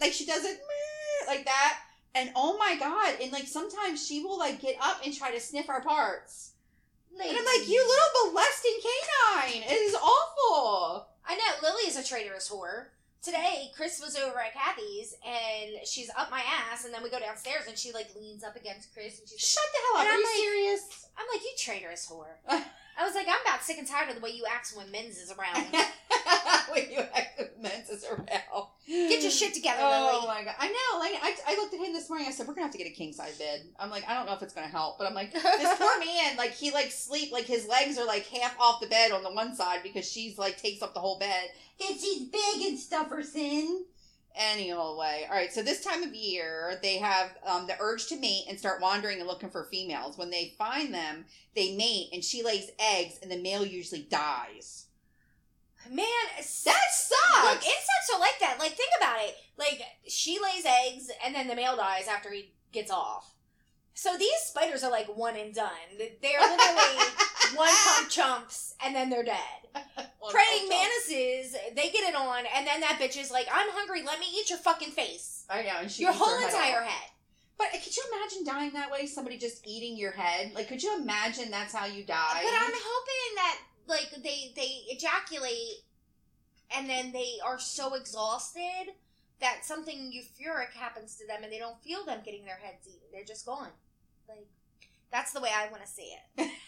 [0.00, 0.60] like she does it
[1.26, 1.78] like that
[2.14, 5.40] and oh my god and like sometimes she will like get up and try to
[5.40, 6.52] sniff our parts
[7.20, 9.62] and i'm like you little molesting canine.
[9.62, 11.08] It is awful.
[11.28, 12.86] I know Lily is a traitorous whore.
[13.22, 17.18] Today, Chris was over at Kathy's and she's up my ass, and then we go
[17.18, 20.00] downstairs and she like leans up against Chris and she's like, shut the hell up.
[20.02, 21.06] And are I'm you like- serious?
[21.18, 22.36] I'm like, you traitorous whore.
[22.98, 25.18] I was like, I'm about sick and tired of the way you act when Men's
[25.18, 25.66] is around.
[26.70, 29.94] when you act when menses around Get your shit together, Lily.
[29.94, 30.26] Oh Lily.
[30.28, 30.54] my god!
[30.60, 30.98] I know.
[31.00, 32.28] Like I, I looked at him this morning.
[32.28, 34.26] I said, "We're gonna have to get a king size bed." I'm like, I don't
[34.26, 37.32] know if it's gonna help, but I'm like, this poor man, like he like sleep,
[37.32, 40.38] like his legs are like half off the bed on the one side because she's
[40.38, 41.50] like takes up the whole bed.
[41.86, 42.78] And she's big and
[44.36, 44.60] stufferson.
[44.60, 45.52] Anyway, all right.
[45.52, 49.18] So this time of year, they have um, the urge to mate and start wandering
[49.18, 50.18] and looking for females.
[50.18, 54.86] When they find them, they mate, and she lays eggs, and the male usually dies.
[55.90, 57.44] Man, That sucks.
[57.44, 58.56] Look, insects are like that.
[58.58, 59.36] Like, think about it.
[59.56, 63.35] Like, she lays eggs, and then the male dies after he gets off.
[63.96, 65.70] So these spiders are like one and done.
[65.98, 67.04] They're literally
[67.54, 69.38] one pump chumps, and then they're dead.
[70.30, 74.02] Praying mantises, they get it on, and then that bitch is like, "I'm hungry.
[74.04, 76.50] Let me eat your fucking face, I know, and she your eats whole her head
[76.50, 76.88] entire off.
[76.88, 77.10] head."
[77.56, 79.06] But uh, could you imagine dying that way?
[79.06, 80.52] Somebody just eating your head?
[80.54, 82.42] Like, could you imagine that's how you die?
[82.44, 85.84] But I'm hoping that like they they ejaculate,
[86.76, 88.92] and then they are so exhausted
[89.40, 93.08] that something euphoric happens to them, and they don't feel them getting their heads eaten.
[93.10, 93.70] They're just gone.
[94.28, 94.46] Like
[95.12, 96.50] that's the way I want to see it.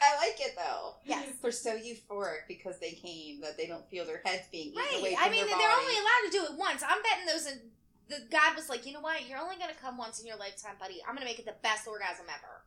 [0.00, 0.94] I like it though.
[1.04, 1.28] Yes.
[1.42, 5.00] They're so euphoric because they came that they don't feel their heads being eaten Right.
[5.00, 6.82] away I mean, their they're only allowed to do it once.
[6.86, 7.46] I'm betting those.
[7.46, 7.58] In,
[8.08, 9.28] the God was like, you know what?
[9.28, 11.02] You're only gonna come once in your lifetime, buddy.
[11.08, 12.62] I'm gonna make it the best orgasm ever.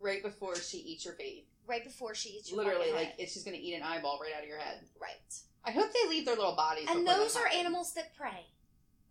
[0.00, 1.44] right before she eats your face.
[1.66, 4.42] Right before she eats your Literally, like it's just gonna eat an eyeball right out
[4.42, 4.80] of your head.
[5.00, 5.16] right.
[5.64, 6.86] I hope they leave their little bodies.
[6.88, 7.60] And those are happens.
[7.60, 8.46] animals that prey.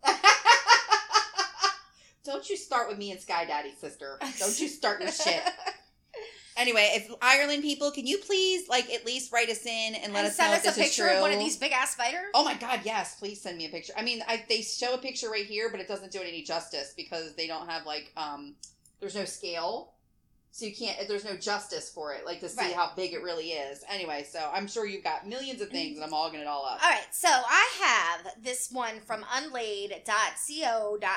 [2.28, 4.18] Don't you start with me and Sky Daddy, sister.
[4.38, 5.42] Don't you start your shit.
[6.58, 10.24] Anyway, if Ireland people, can you please like at least write us in and let
[10.24, 11.70] and us send know us if a this is picture of one of these big
[11.70, 12.32] ass spiders.
[12.34, 13.14] Oh my god, yes!
[13.16, 13.92] Please send me a picture.
[13.96, 16.42] I mean, I, they show a picture right here, but it doesn't do it any
[16.42, 18.56] justice because they don't have like um,
[18.98, 19.92] there's no scale,
[20.50, 20.98] so you can't.
[21.06, 22.74] There's no justice for it, like to see Right.
[22.74, 23.84] how big it really is.
[23.88, 26.66] Anyway, so I'm sure you've got millions of things, and I'm all gonna it all
[26.66, 26.82] up.
[26.82, 31.08] All right, so I have this one from unilad.co.uk.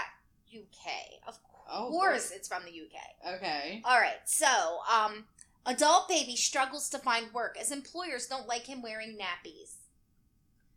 [1.27, 1.37] Of
[1.73, 3.35] Oh, course, it's from the UK.
[3.35, 3.81] Okay.
[3.85, 5.23] All right, so um,
[5.65, 9.75] adult baby struggles to find work as employers don't like him wearing nappies.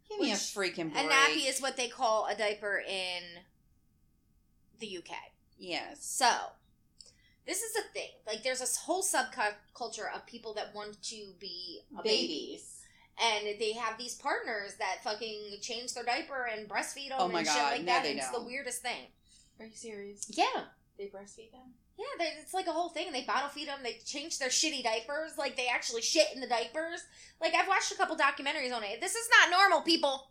[0.09, 3.23] Give me a freaking A nappy is what they call a diaper in
[4.79, 5.17] the UK.
[5.59, 6.05] yes.
[6.05, 6.31] So,
[7.47, 8.11] this is the thing.
[8.27, 12.17] Like, there's this whole subculture of people that want to be a baby.
[12.27, 12.71] Babies.
[13.21, 17.41] And they have these partners that fucking change their diaper and breastfeed them Oh my
[17.41, 18.07] and shit God, like no, that.
[18.07, 19.07] it's the weirdest thing.
[19.61, 20.27] Are you serious?
[20.29, 20.65] Yeah.
[20.99, 21.75] They breastfeed them?
[21.99, 23.13] Yeah, they- it's like a whole thing.
[23.13, 23.81] They bottle feed them.
[23.83, 25.39] They change their shitty diapers.
[25.39, 27.03] Like they actually shit in the diapers.
[27.41, 29.01] Like I've watched a couple documentaries on it.
[29.01, 30.31] This is not normal, people.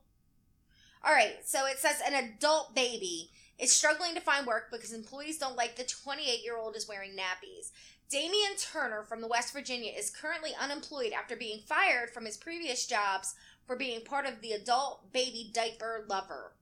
[1.06, 5.38] All right, so it says an adult baby is struggling to find work because employees
[5.38, 7.72] don't like the 28 year old is wearing nappies.
[8.10, 12.86] Damien Turner from the West Virginia is currently unemployed after being fired from his previous
[12.86, 16.54] jobs for being part of the adult baby diaper lover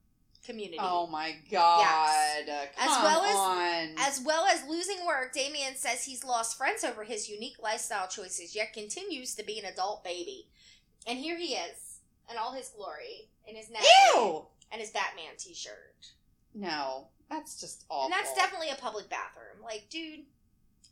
[0.45, 0.77] community.
[0.80, 2.49] Oh my god.
[2.77, 3.95] As well as- on.
[3.97, 8.56] As well as losing work, Damien says he's lost friends over his unique lifestyle choices,
[8.56, 10.47] yet continues to be an adult baby.
[11.08, 11.99] And here he is,
[12.30, 13.84] in all his glory, in his neck
[14.15, 16.12] and his Batman t-shirt.
[16.54, 17.08] No.
[17.30, 18.06] That's just awful.
[18.06, 19.63] And that's definitely a public bathroom.
[19.63, 20.21] Like, dude.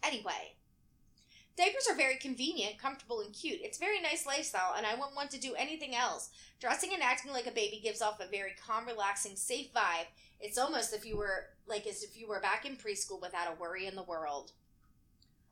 [0.04, 0.54] Anyway.
[1.58, 3.60] Diapers are very convenient, comfortable, and cute.
[3.62, 6.30] It's very nice lifestyle, and I wouldn't want to do anything else.
[6.60, 10.08] Dressing and acting like a baby gives off a very calm, relaxing, safe vibe.
[10.40, 13.60] It's almost if you were like as if you were back in preschool without a
[13.60, 14.52] worry in the world.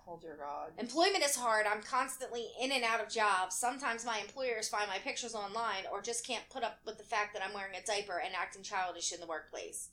[0.07, 0.71] Oh dear God.
[0.77, 1.65] Employment is hard.
[1.67, 3.55] I'm constantly in and out of jobs.
[3.55, 7.33] Sometimes my employers find my pictures online or just can't put up with the fact
[7.33, 9.89] that I'm wearing a diaper and acting childish in the workplace.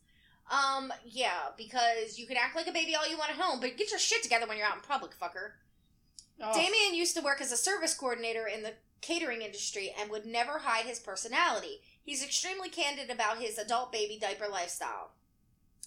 [0.51, 3.77] Um, yeah, because you can act like a baby all you want at home, but
[3.77, 5.53] get your shit together when you're out in public, fucker.
[6.41, 6.53] Oh.
[6.53, 10.59] Damien used to work as a service coordinator in the catering industry and would never
[10.59, 11.81] hide his personality.
[12.03, 15.13] He's extremely candid about his adult baby diaper lifestyle.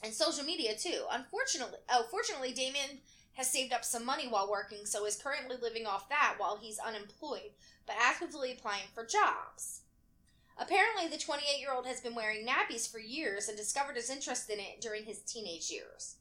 [0.03, 1.05] And social media too.
[1.12, 2.99] Unfortunately, oh, fortunately, Damien
[3.33, 6.79] has saved up some money while working, so is currently living off that while he's
[6.79, 7.51] unemployed,
[7.86, 9.81] but actively applying for jobs.
[10.60, 14.49] Apparently, the 28 year old has been wearing nappies for years and discovered his interest
[14.49, 16.15] in it during his teenage years.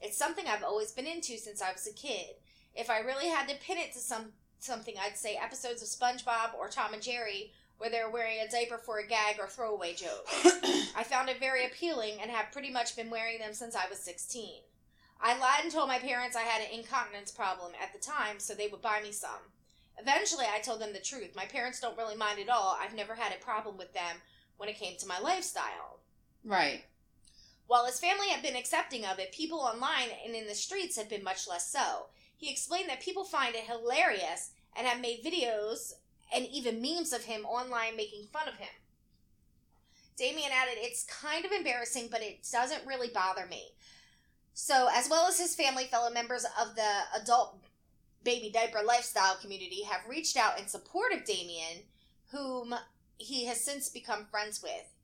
[0.00, 2.36] It's something I've always been into since I was a kid.
[2.76, 6.54] If I really had to pin it to some something, I'd say episodes of SpongeBob
[6.58, 10.26] or Tom and Jerry where they're wearing a diaper for a gag or throwaway joke.
[10.96, 13.98] I found it very appealing and have pretty much been wearing them since I was
[13.98, 14.60] 16.
[15.20, 18.54] I lied and told my parents I had an incontinence problem at the time, so
[18.54, 19.52] they would buy me some.
[19.98, 21.34] Eventually, I told them the truth.
[21.34, 22.78] My parents don't really mind at all.
[22.80, 24.16] I've never had a problem with them
[24.58, 26.00] when it came to my lifestyle.
[26.44, 26.84] right.
[27.66, 31.08] While his family had been accepting of it, people online and in the streets have
[31.08, 32.06] been much less so.
[32.36, 35.94] He explained that people find it hilarious and have made videos
[36.34, 38.68] and even memes of him online making fun of him.
[40.16, 43.72] Damien added, It's kind of embarrassing, but it doesn't really bother me.
[44.54, 47.58] So, as well as his family, fellow members of the adult
[48.24, 51.84] baby diaper lifestyle community have reached out in support of Damien,
[52.30, 52.74] whom
[53.18, 54.95] he has since become friends with.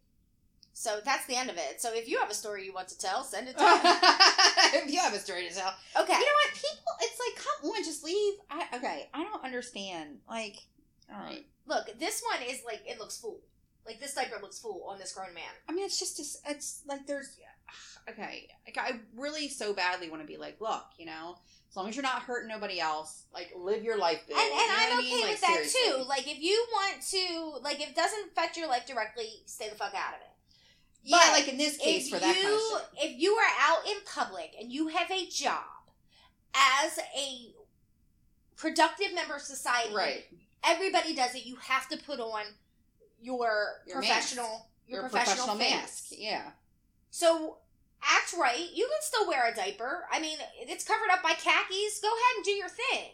[0.75, 1.81] So that's the end of it.
[1.81, 3.69] So if you have a story you want to tell, send it to me.
[4.85, 5.75] if you have a story to tell.
[6.01, 6.13] Okay.
[6.15, 6.55] You know what?
[6.55, 8.35] People, it's like, come on, just leave.
[8.51, 10.19] I, okay, I don't understand.
[10.29, 10.57] Like,
[11.13, 11.45] all right.
[11.67, 13.41] Look, this one is like it looks full.
[13.87, 15.45] Like this diaper looks full on this grown man.
[15.69, 17.37] I mean, it's just, it's like there's,
[18.09, 18.49] okay.
[18.67, 21.37] Like, I really so badly want to be like, look, you know,
[21.69, 24.21] as long as you're not hurting nobody else, like, live your life.
[24.29, 24.37] Big.
[24.37, 25.21] And and You know I'm what I okay mean?
[25.23, 25.81] Like, with that seriously.
[25.91, 26.05] too.
[26.09, 29.75] Like if you want to like if it doesn't affect your life directly, stay the
[29.77, 30.32] fuck out of it.
[31.05, 32.43] Yeah, But like in this case for that you
[32.99, 33.11] shit.
[33.13, 35.65] if you are out in public and you have a job
[36.55, 37.55] as a
[38.57, 40.25] productive member of society, Right.
[40.65, 41.45] everybody does it.
[41.45, 42.45] You have to put on
[43.21, 44.65] your, Your professional mask.
[44.87, 46.05] your, Your professional, professional mask.
[46.13, 46.51] Yeah.
[47.11, 47.59] So
[48.03, 48.69] act right.
[48.73, 50.07] You can still wear a diaper.
[50.11, 52.01] I mean, it's covered up by khakis.
[52.01, 53.11] Go ahead and do your thing.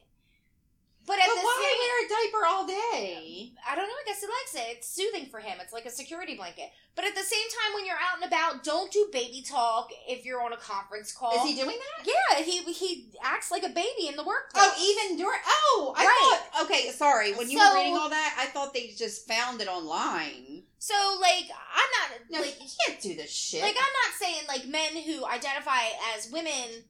[1.09, 3.53] But at But the why same, wear a diaper all day?
[3.67, 3.95] I don't know.
[3.97, 4.77] I guess he likes it.
[4.77, 5.57] It's soothing for him.
[5.59, 6.69] It's like a security blanket.
[6.95, 10.27] But at the same time, when you're out and about, don't do baby talk if
[10.27, 11.33] you're on a conference call.
[11.33, 12.07] Is he doing that?
[12.07, 14.65] Yeah, he he acts like a baby in the workplace.
[14.69, 14.75] Oh,
[15.09, 15.41] even during.
[15.47, 16.41] Oh, I Right.
[16.53, 16.65] thought.
[16.67, 17.33] Okay, sorry.
[17.33, 20.65] When you So- were reading all that, I thought they just found it online.
[20.79, 21.45] So like,
[21.75, 23.63] I'm not No, like you can't do this shit.
[23.63, 26.85] like I'm not saying like men who identify as women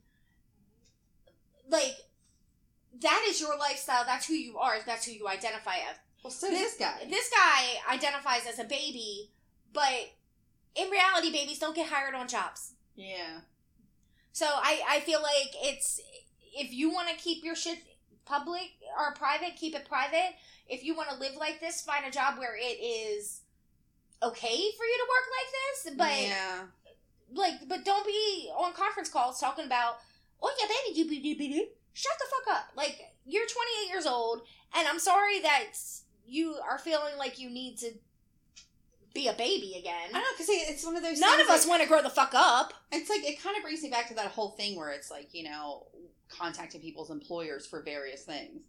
[1.69, 1.95] like
[3.01, 4.03] that is your lifestyle.
[4.05, 4.77] That's who you are.
[4.85, 5.97] That's who you identify as.
[6.23, 7.05] Well, so this, this guy.
[7.09, 9.29] This guy identifies as a baby,
[9.73, 10.11] but
[10.75, 12.73] in reality, babies don't get hired on jobs.
[12.95, 13.41] Yeah.
[14.31, 16.01] So I I feel like it's
[16.53, 17.79] if you want to keep your shit
[18.25, 20.35] public or private, keep it private.
[20.67, 23.41] If you want to live like this, find a job where it is
[24.21, 25.93] okay for you to work like this.
[25.97, 26.61] But yeah.
[27.33, 29.99] like, but don't be on conference calls talking about
[30.41, 32.71] oh yeah, baby, shut the fuck up.
[32.75, 34.41] Like you're 28 years old,
[34.75, 35.65] and I'm sorry that
[36.25, 37.91] you are feeling like you need to
[39.13, 40.09] be a baby again.
[40.09, 41.19] I don't know because it's one of those.
[41.19, 42.73] None of us like, want to grow the fuck up.
[42.91, 45.33] It's like it kind of brings me back to that whole thing where it's like
[45.33, 45.87] you know
[46.29, 48.61] contacting people's employers for various things,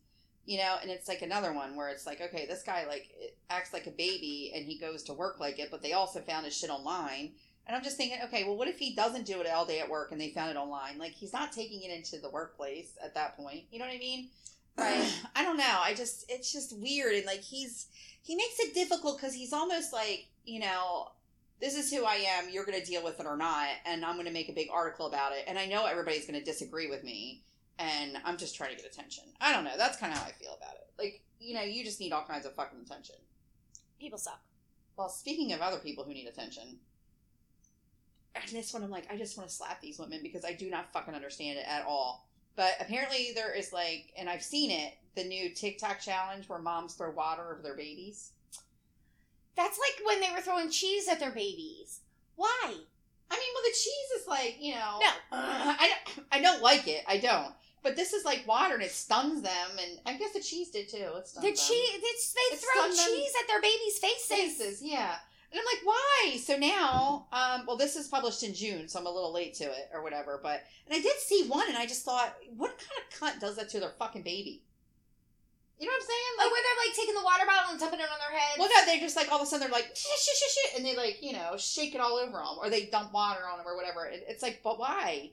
[0.47, 3.09] you know, and it's like another one where it's like okay, this guy like
[3.51, 6.47] acts like a baby and he goes to work like it, but they also found
[6.47, 7.33] his shit online.
[7.67, 9.89] And I'm just thinking, okay, well, what if he doesn't do it all day at
[9.89, 10.99] work and they found it online?
[10.99, 13.65] Like, he's not taking it into the workplace at that point.
[13.71, 14.29] You know what I mean?
[14.77, 15.13] Right.
[15.37, 15.79] I don't know.
[15.83, 17.15] I just, it's just weird.
[17.15, 17.87] And like, he's,
[18.23, 21.13] he makes it difficult because he's almost like, you know,
[21.61, 22.49] this is who I am.
[22.51, 23.69] You're going to deal with it or not.
[23.85, 25.45] And I'm going to make a big article about it.
[25.47, 27.43] And I know everybody's going to disagree with me.
[27.79, 29.25] And I'm just trying to get attention.
[29.41, 29.77] I don't know.
[29.77, 30.89] That's kind of how I feel about it.
[30.99, 33.17] Like, you know, you just need all kinds of fucking attention.
[33.99, 34.41] People suck.
[34.97, 36.79] Well, speaking of other people who need attention,
[38.35, 40.71] and this one I'm like, I just want to slap these women because I do
[40.71, 42.27] not fucking understand it at all.
[42.57, 46.95] But apparently there is like, and I've seen it, the new TikTok challenge where moms
[46.95, 48.33] throw water over their babies.
[49.57, 52.01] That's like when they were throwing cheese at their babies.
[52.37, 52.75] Why?
[53.31, 56.63] I mean, well, the cheese is like, you know, no, uh, I don't, I don't
[56.63, 57.05] like it.
[57.07, 57.53] I don't.
[57.83, 60.91] But this is like water, and it stuns them, and I guess the cheese did
[60.91, 60.97] too.
[60.99, 64.29] It the cheese, they it throw cheese at their babies' faces.
[64.29, 65.17] Faces, yeah.
[65.53, 66.37] And I'm like, why?
[66.37, 69.65] So now, um, well, this is published in June, so I'm a little late to
[69.65, 70.39] it or whatever.
[70.41, 73.57] But and I did see one, and I just thought, what kind of cunt does
[73.57, 74.63] that to their fucking baby?
[75.81, 76.33] You know what I'm saying?
[76.39, 78.59] Like, oh, where they're like taking the water bottle and dumping it on their head.
[78.59, 80.77] Well, no, they're just like all of a sudden they're like shit, shit, shit, shit,
[80.77, 83.59] and they like you know shake it all over them, or they dump water on
[83.59, 84.05] them or whatever.
[84.05, 85.31] It, it's like, but why?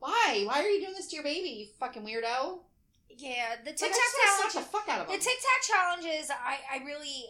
[0.00, 0.42] Why?
[0.44, 1.48] Why are you doing this to your baby?
[1.48, 2.58] You fucking weirdo.
[3.08, 4.54] Yeah, the TikTok like, challenge.
[4.54, 5.16] The fuck out of them.
[5.16, 7.26] The TikTok challenges, I, I really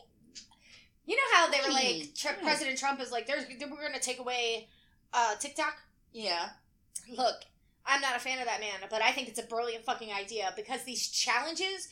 [1.06, 4.00] you know how they were like, Tr- President Trump is like, "There's we're going to
[4.00, 4.68] take away
[5.12, 5.76] uh, TikTok."
[6.12, 6.50] Yeah.
[7.16, 7.36] Look,
[7.86, 10.52] I'm not a fan of that man, but I think it's a brilliant fucking idea
[10.56, 11.88] because these challenges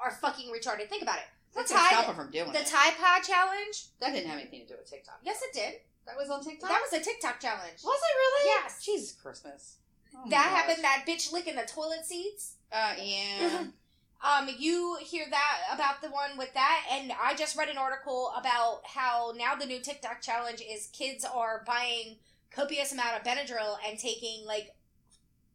[0.00, 0.88] are fucking retarded.
[0.88, 1.24] Think about it.
[1.54, 2.66] The Tide, stop him from doing the it.
[2.66, 3.86] Tide Pod challenge.
[4.00, 5.20] That didn't have anything to do with TikTok.
[5.22, 5.74] Yes, it did.
[6.06, 6.68] That was on TikTok.
[6.68, 7.82] That was a TikTok challenge.
[7.82, 8.50] Was it really?
[8.62, 8.84] Yes.
[8.84, 9.76] Jesus Christmas.
[10.14, 10.84] Oh that happened.
[10.84, 12.54] That bitch licking the toilet seats.
[12.72, 13.64] Uh, yeah.
[14.26, 18.32] Um, you hear that about the one with that, and I just read an article
[18.36, 22.16] about how now the new TikTok challenge is kids are buying
[22.50, 24.74] copious amount of Benadryl and taking like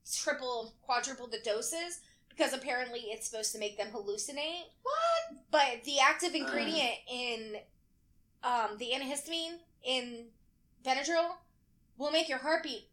[0.10, 4.70] triple, quadruple the doses because apparently it's supposed to make them hallucinate.
[4.84, 5.42] What?
[5.52, 7.58] But the active ingredient in
[8.44, 10.28] um, the antihistamine in
[10.86, 11.32] Benadryl
[11.98, 12.88] will make your heartbeat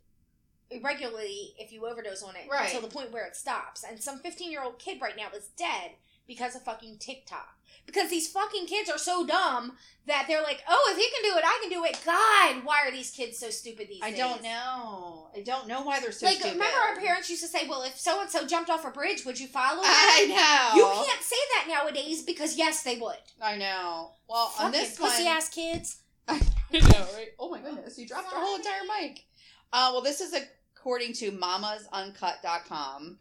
[0.71, 2.67] irregularly if you overdose on it right.
[2.67, 3.85] until the point where it stops.
[3.89, 5.93] And some 15 year old kid right now is dead
[6.27, 7.57] because of fucking TikTok.
[7.87, 9.73] Because these fucking kids are so dumb
[10.07, 11.99] that they're like, oh, if he can do it, I can do it.
[12.05, 14.21] God, why are these kids so stupid these I days?
[14.21, 15.29] I don't know.
[15.35, 16.33] I don't know why they're so stupid.
[16.33, 16.53] like, stupid.
[16.59, 19.25] remember our parents used to say, well, if so and so jumped off a bridge,
[19.25, 19.91] would you follow them?
[19.91, 20.77] I know.
[20.77, 23.17] You can't say that nowadays because, yes, they would.
[23.41, 24.11] I know.
[24.29, 26.03] Well, Fucking on this pussy one, ass kids.
[26.29, 26.39] I
[26.73, 27.29] know, right?
[27.39, 29.25] Oh my goodness, you dropped our whole entire mic.
[29.73, 30.41] Uh, well, this is a
[30.89, 33.19] according to mamasuncut.com.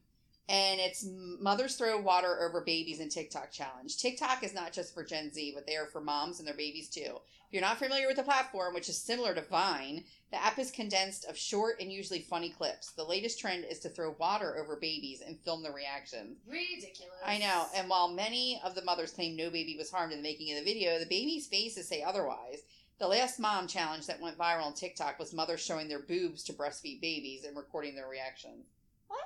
[0.48, 1.06] And it's
[1.42, 3.98] mothers throw water over babies in TikTok challenge.
[3.98, 6.88] TikTok is not just for Gen Z, but they are for moms and their babies
[6.88, 7.02] too.
[7.02, 10.72] If you're not familiar with the platform, which is similar to Vine, the app is
[10.72, 12.94] condensed of short and usually funny clips.
[12.94, 16.38] The latest trend is to throw water over babies and film the reaction.
[16.48, 17.20] Ridiculous.
[17.26, 17.66] I know.
[17.76, 20.60] And while many of the mothers claim no baby was harmed in the making of
[20.64, 22.60] the video, the baby's faces say otherwise.
[23.00, 26.54] The last mom challenge that went viral on TikTok was mothers showing their boobs to
[26.54, 28.66] breastfeed babies and recording their reactions.
[29.08, 29.20] What?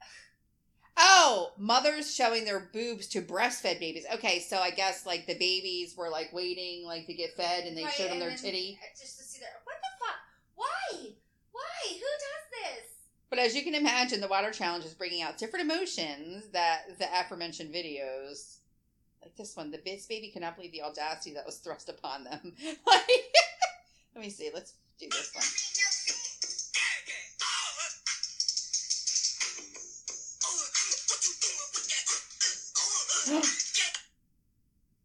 [0.98, 4.06] Oh, mothers showing their boobs to breastfed babies.
[4.14, 7.76] Okay, so I guess like the babies were like waiting like to get fed and
[7.76, 8.78] they right, showed them their titty.
[8.82, 10.16] Uh, just to see their what the fuck?
[10.54, 11.10] Why?
[11.52, 11.92] Why?
[11.92, 12.92] Who does this?
[13.28, 17.08] But as you can imagine, the water challenge is bringing out different emotions that the
[17.20, 18.55] aforementioned videos
[19.26, 22.38] like this one, the Biz baby cannot believe the audacity that was thrust upon them.
[22.86, 23.10] like,
[24.14, 24.50] let me see.
[24.54, 25.42] Let's do this one.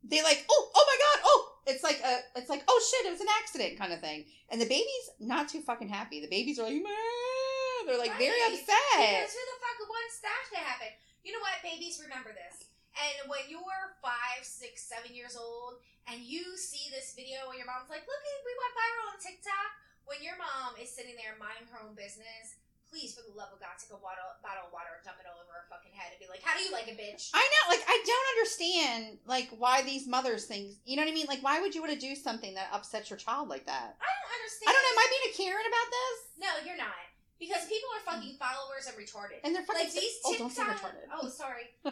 [0.04, 3.12] they like, oh, oh my god, oh, it's like a, it's like, oh shit, it
[3.12, 4.26] was an accident kind of thing.
[4.52, 6.22] And the baby's not too fucking happy.
[6.22, 8.20] The babies are like, man, they're like right.
[8.20, 8.68] very upset.
[8.98, 10.90] Because who the fuck wants that to happen?
[11.24, 12.71] You know what, babies, remember this.
[13.00, 17.70] And when you're five, six, seven years old, and you see this video and your
[17.70, 19.70] mom's like, "Look, we went viral on TikTok."
[20.04, 22.58] When your mom is sitting there minding her own business,
[22.90, 25.30] please, for the love of God, take a water, bottle of water and dump it
[25.30, 27.40] all over her fucking head and be like, "How do you like it, bitch?" I
[27.40, 30.76] know, like I don't understand, like why these mothers things.
[30.84, 31.28] You know what I mean?
[31.32, 33.96] Like, why would you want to do something that upsets your child like that?
[34.02, 34.68] I don't understand.
[34.68, 34.92] I don't know.
[34.92, 36.18] Am I being a Karen about this?
[36.44, 37.11] No, you're not.
[37.42, 39.42] Because people are fucking followers and retarded.
[39.44, 39.86] And they're fucking.
[39.86, 41.10] like these oh, don't say retarded.
[41.12, 41.64] Oh, sorry.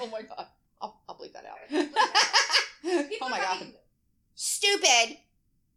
[0.00, 0.46] oh my god.
[0.82, 1.58] I'll, I'll bleep that out.
[1.68, 3.58] People oh my are god.
[3.58, 3.74] fucking,
[4.34, 5.18] Stupid.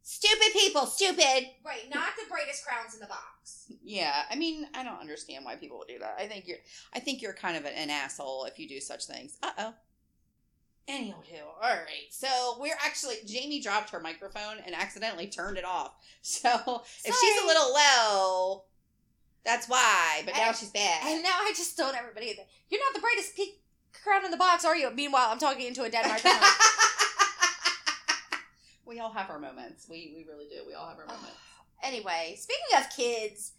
[0.02, 0.88] Stupid people.
[0.88, 1.48] Stupid.
[1.64, 3.72] Right, not the brightest crowns in the box.
[3.84, 6.16] Yeah, I mean, I don't understand why people would do that.
[6.18, 6.58] I think you're,
[6.94, 9.38] I think you're kind of an, asshole if you do such things.
[9.44, 9.74] Uh oh.
[10.90, 11.14] Anywho,
[11.62, 12.08] all right.
[12.10, 15.94] So we're actually Jamie dropped her microphone and accidentally turned it off.
[16.22, 16.50] So
[17.06, 18.64] if she's a little low,
[19.46, 20.22] that's why.
[20.26, 21.04] But now And- she's back.
[21.06, 23.56] And now I just told everybody that you're not the brightest pe-
[24.04, 24.90] crown in the box, are you?
[24.92, 26.34] Meanwhile, I'm talking into a dead microphone.
[28.86, 29.88] we all have our moments.
[29.90, 30.62] We we really do.
[30.68, 31.32] We all have our moments.
[31.84, 33.54] anyway, speaking of kids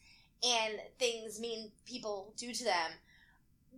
[0.46, 2.90] and things mean people do to them,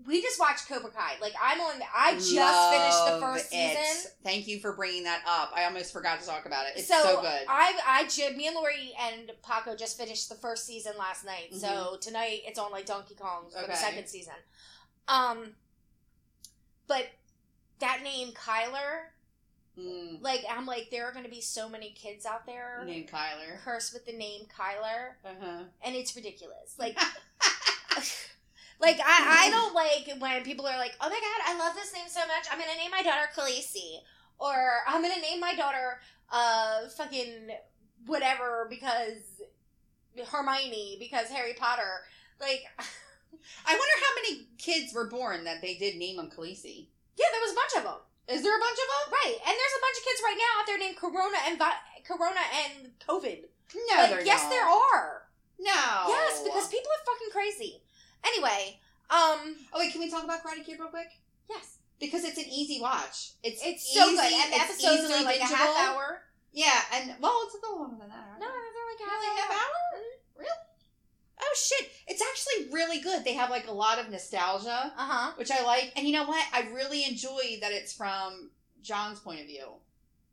[0.07, 1.14] we just watched Cobra Kai.
[1.20, 1.80] Like I'm on.
[1.97, 3.76] I just finished the first it.
[3.76, 4.12] season.
[4.22, 5.53] Thank you for bringing that up.
[5.55, 6.74] I almost forgot to talk about it.
[6.76, 7.40] It's so, so, good.
[7.49, 11.55] I, I, me and Lori and Paco just finished the first season last night.
[11.55, 13.74] So tonight it's on like Donkey Kong for the Mm-hmm.
[13.84, 14.34] Second season.
[15.09, 15.55] Um,
[16.86, 17.07] but
[17.80, 19.09] that name Kyler,
[19.78, 23.11] Mm, like I'm like there are going to be so many kids out there named
[23.11, 23.59] Kyler.
[23.62, 25.64] cursed with the name Kyler, Uh-huh.
[25.84, 26.74] and it's ridiculous.
[26.78, 26.97] Like.
[28.81, 31.93] Like I, I don't like when people are like, "Oh my god, I love this
[31.95, 32.47] name so much.
[32.51, 34.01] I'm gonna name my daughter Khaleesi,
[34.39, 35.99] or I'm gonna name my daughter
[36.31, 37.49] uh fucking
[38.05, 39.22] whatever because
[40.31, 42.05] Hermione because Harry Potter."
[42.41, 46.89] Like, I wonder how many kids were born that they did name them Khaleesi.
[47.16, 49.07] yeah, there was a bunch of them, Is there a bunch of them?
[49.24, 49.37] right?
[49.41, 52.45] And there's a bunch of kids right now out there named Corona and Vi- Corona
[52.61, 53.41] and COVID.
[53.74, 54.51] No, Like, yes, don't.
[54.51, 55.22] there are.
[55.59, 55.81] No.
[56.12, 57.81] Yes, because people are fucking crazy.
[58.27, 58.79] Anyway,
[59.11, 61.09] um, Oh wait, can we talk about Karate Kid real quick?
[61.49, 63.33] yes, Because it's an easy watch.
[63.43, 66.22] It's it's so good, and the it's episodes easily are like a half hour.
[66.53, 68.27] Yeah, and well, it's a little longer than that.
[68.31, 68.53] aren't No, they?
[68.53, 69.59] they're like a Really, half half hour.
[69.59, 70.03] hour?
[70.39, 70.51] Really?
[71.43, 71.91] Oh shit!
[72.09, 73.24] It's actually really good.
[73.24, 75.33] They have like a lot of nostalgia, Uh huh.
[75.37, 75.93] which I like.
[75.97, 76.45] And you know what?
[76.53, 78.51] I really enjoy that it's from
[78.83, 79.66] John's point of view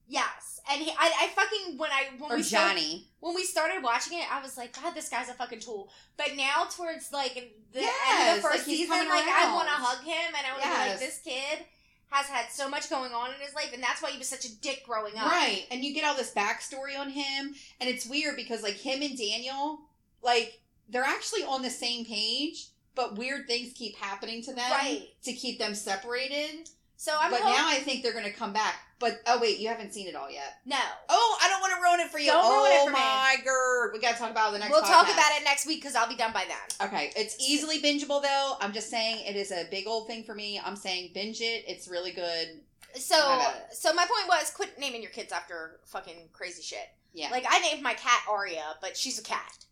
[0.08, 3.08] Yes, and he, I, I fucking when I when or we Johnny.
[3.20, 5.90] when we started watching it, I was like, God, this guy's a fucking tool.
[6.18, 7.34] But now towards like
[7.72, 10.52] the end of the first like, season, like I want to hug him and I
[10.52, 11.66] want to be like, this kid
[12.10, 14.46] has had so much going on in his life, and that's why he was such
[14.46, 15.32] a dick growing up.
[15.32, 19.02] Right, and you get all this backstory on him, and it's weird because like him
[19.02, 19.80] and Daniel,
[20.22, 25.08] like they're actually on the same page, but weird things keep happening to them Right.
[25.24, 26.70] to keep them separated.
[26.98, 28.76] So I'm but hoping- now I think they're gonna come back.
[29.04, 30.60] But oh wait, you haven't seen it all yet.
[30.66, 30.78] no.
[31.10, 32.28] Oh, I don't want to ruin it for you.
[32.28, 33.00] Don't oh ruin it oh for me.
[33.00, 34.72] my god, we gotta talk about it the next.
[34.72, 36.88] we'll talk about it next week because I'll be done by then.
[36.88, 38.54] Okay, it's easily bingeable though.
[38.62, 40.58] I'm just saying it is a big old thing for me.
[40.64, 41.66] I'm saying binge it.
[41.68, 42.62] It's really good.
[42.96, 43.76] So, I got it.
[43.76, 46.88] so my point was, quit naming your kids after fucking crazy shit.
[47.14, 47.30] Yeah.
[47.30, 49.66] Like I named my cat Aria, but she's a cat.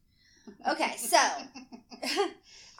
[0.69, 1.17] Okay, so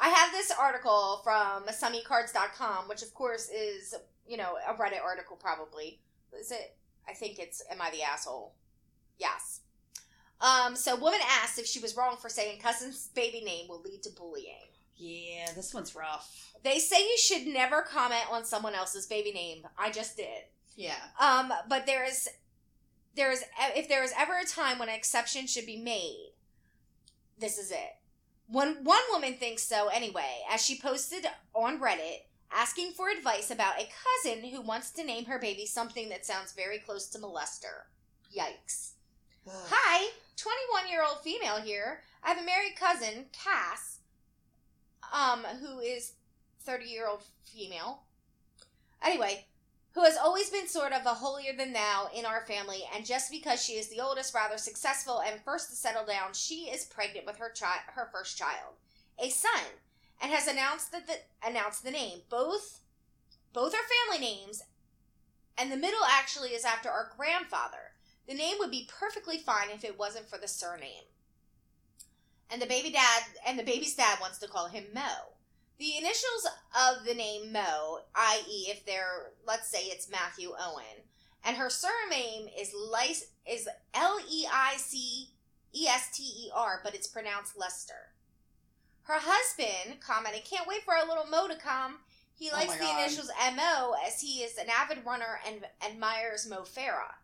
[0.02, 3.96] I have this article from Someecards.com, which of course is,
[4.28, 6.00] you know, a Reddit article probably.
[6.40, 6.76] Is it?
[7.08, 8.54] I think it's Am I the Asshole?
[9.18, 9.62] Yes.
[10.40, 14.02] Um, so woman asked if she was wrong for saying cousin's baby name will lead
[14.04, 14.70] to bullying.
[14.98, 16.54] yeah, this one's rough.
[16.64, 19.68] They say you should never comment on someone else's baby name.
[19.78, 20.44] I just did.
[20.76, 20.96] Yeah.
[21.20, 22.28] Um, but there is,
[23.16, 23.44] there is,
[23.76, 26.32] if there is ever a time when an exception should be made,
[27.38, 27.96] this is it.
[28.48, 32.22] One one woman thinks so anyway, as she posted on Reddit
[32.54, 33.90] asking for advice about a
[34.24, 37.88] cousin who wants to name her baby something that sounds very close to molester.
[38.36, 38.92] Yikes.
[39.48, 42.02] Hi, 21 year old female here.
[42.24, 44.00] I have a married cousin, Cass,
[45.12, 46.14] um, who is
[46.62, 48.04] 30 year old female.
[49.04, 49.46] Anyway,
[49.94, 53.32] who has always been sort of a holier than thou in our family, and just
[53.32, 57.26] because she is the oldest, rather successful, and first to settle down, she is pregnant
[57.26, 58.76] with her child, her first child,
[59.20, 59.52] a son,
[60.22, 61.16] and has announced that the
[61.46, 62.20] announced the name.
[62.30, 62.82] Both,
[63.54, 64.62] both are family names,
[65.58, 67.96] and the middle actually is after our grandfather.
[68.28, 71.10] The name would be perfectly fine if it wasn't for the surname.
[72.50, 75.34] And the baby dad and the baby's dad wants to call him Mo.
[75.80, 76.48] The initials
[76.78, 81.04] of the name Mo, i.e., if they're let's say it's Matthew Owen,
[81.44, 85.30] and her surname is Lice is L E I C
[85.74, 88.11] E S T E R, but it's pronounced Lester.
[89.04, 92.00] Her husband commented, "Can't wait for our little Mo to come.
[92.34, 93.00] He Oh likes my the God.
[93.02, 97.16] initials MO as he is an avid runner and admires Mo Farah.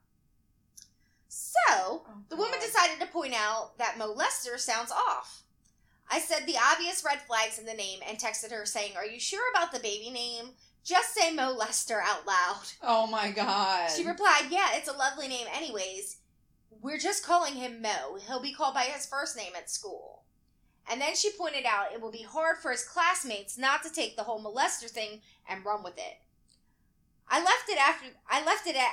[1.27, 5.43] So, the oh woman decided to point out that molester sounds off.
[6.09, 9.19] I said the obvious red flags in the name and texted her saying, Are you
[9.19, 10.51] sure about the baby name?
[10.83, 12.63] Just say Mo Lester out loud.
[12.81, 13.89] Oh my god.
[13.91, 16.17] She replied, Yeah, it's a lovely name, anyways.
[16.81, 18.17] We're just calling him Mo.
[18.25, 20.16] He'll be called by his first name at school.
[20.89, 24.15] And then she pointed out it will be hard for his classmates not to take
[24.15, 26.21] the whole molester thing and run with it.
[27.29, 28.87] I left it after I left it at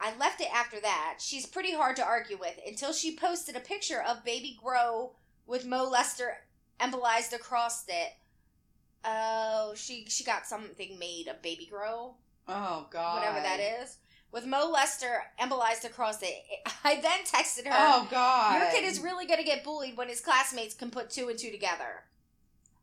[0.00, 1.18] I left it after that.
[1.18, 5.12] She's pretty hard to argue with until she posted a picture of baby Grow
[5.46, 6.30] with molester
[6.80, 8.12] embolized across it.
[9.04, 12.14] Oh, she she got something made of baby Grow
[12.48, 13.18] oh god.
[13.18, 13.98] whatever that is,
[14.32, 16.42] with Mo Lester embolized across it.
[16.84, 18.58] I then texted her, Oh god.
[18.58, 21.38] Your kid is really going to get bullied when his classmates can put two and
[21.38, 22.04] two together.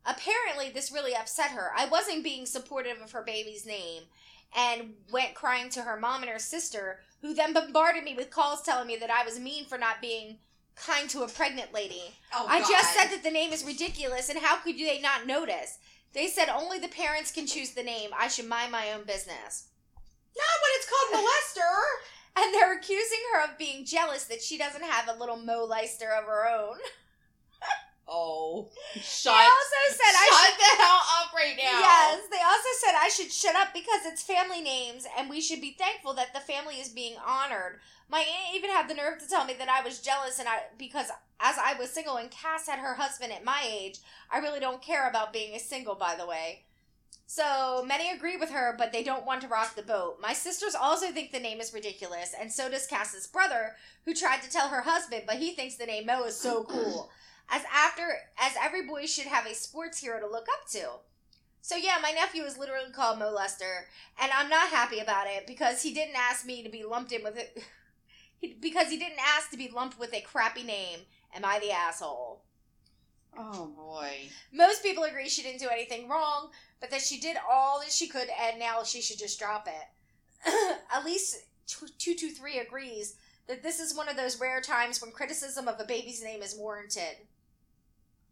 [0.05, 1.71] Apparently, this really upset her.
[1.75, 4.03] I wasn't being supportive of her baby's name
[4.55, 8.61] and went crying to her mom and her sister, who then bombarded me with calls
[8.61, 10.37] telling me that I was mean for not being
[10.75, 12.15] kind to a pregnant lady.
[12.33, 12.69] Oh, I God.
[12.69, 15.77] just said that the name is ridiculous, and how could they not notice?
[16.13, 18.09] They said only the parents can choose the name.
[18.17, 19.67] I should mind my own business.
[20.37, 21.75] Not when it's called molester.
[22.35, 26.09] And they're accusing her of being jealous that she doesn't have a little Mo Lester
[26.11, 26.77] of her own.
[28.11, 28.67] Oh.
[28.95, 30.59] They also said I shut should.
[30.59, 31.79] the hell up right now.
[31.79, 35.61] Yes, they also said I should shut up because it's family names and we should
[35.61, 37.79] be thankful that the family is being honored.
[38.09, 40.61] My aunt even had the nerve to tell me that I was jealous and I
[40.79, 43.99] because as I was single and Cass had her husband at my age,
[44.31, 46.63] I really don't care about being a single by the way.
[47.31, 50.17] So many agree with her, but they don't want to rock the boat.
[50.19, 54.41] My sisters also think the name is ridiculous, and so does Cass's brother, who tried
[54.41, 57.11] to tell her husband, but he thinks the name Mo is so cool.
[57.47, 58.01] As after
[58.39, 60.89] as every boy should have a sports hero to look up to.
[61.61, 63.85] So yeah, my nephew is literally called Mo Lester,
[64.19, 67.21] and I'm not happy about it because he didn't ask me to be lumped in
[67.23, 67.63] with it.
[68.59, 71.01] because he didn't ask to be lumped with a crappy name.
[71.35, 72.41] Am I the asshole?
[73.37, 74.29] Oh boy.
[74.51, 76.49] Most people agree she didn't do anything wrong,
[76.81, 80.77] but that she did all that she could, and now she should just drop it.
[80.93, 83.15] At least two two three agrees
[83.47, 86.55] that this is one of those rare times when criticism of a baby's name is
[86.57, 87.17] warranted.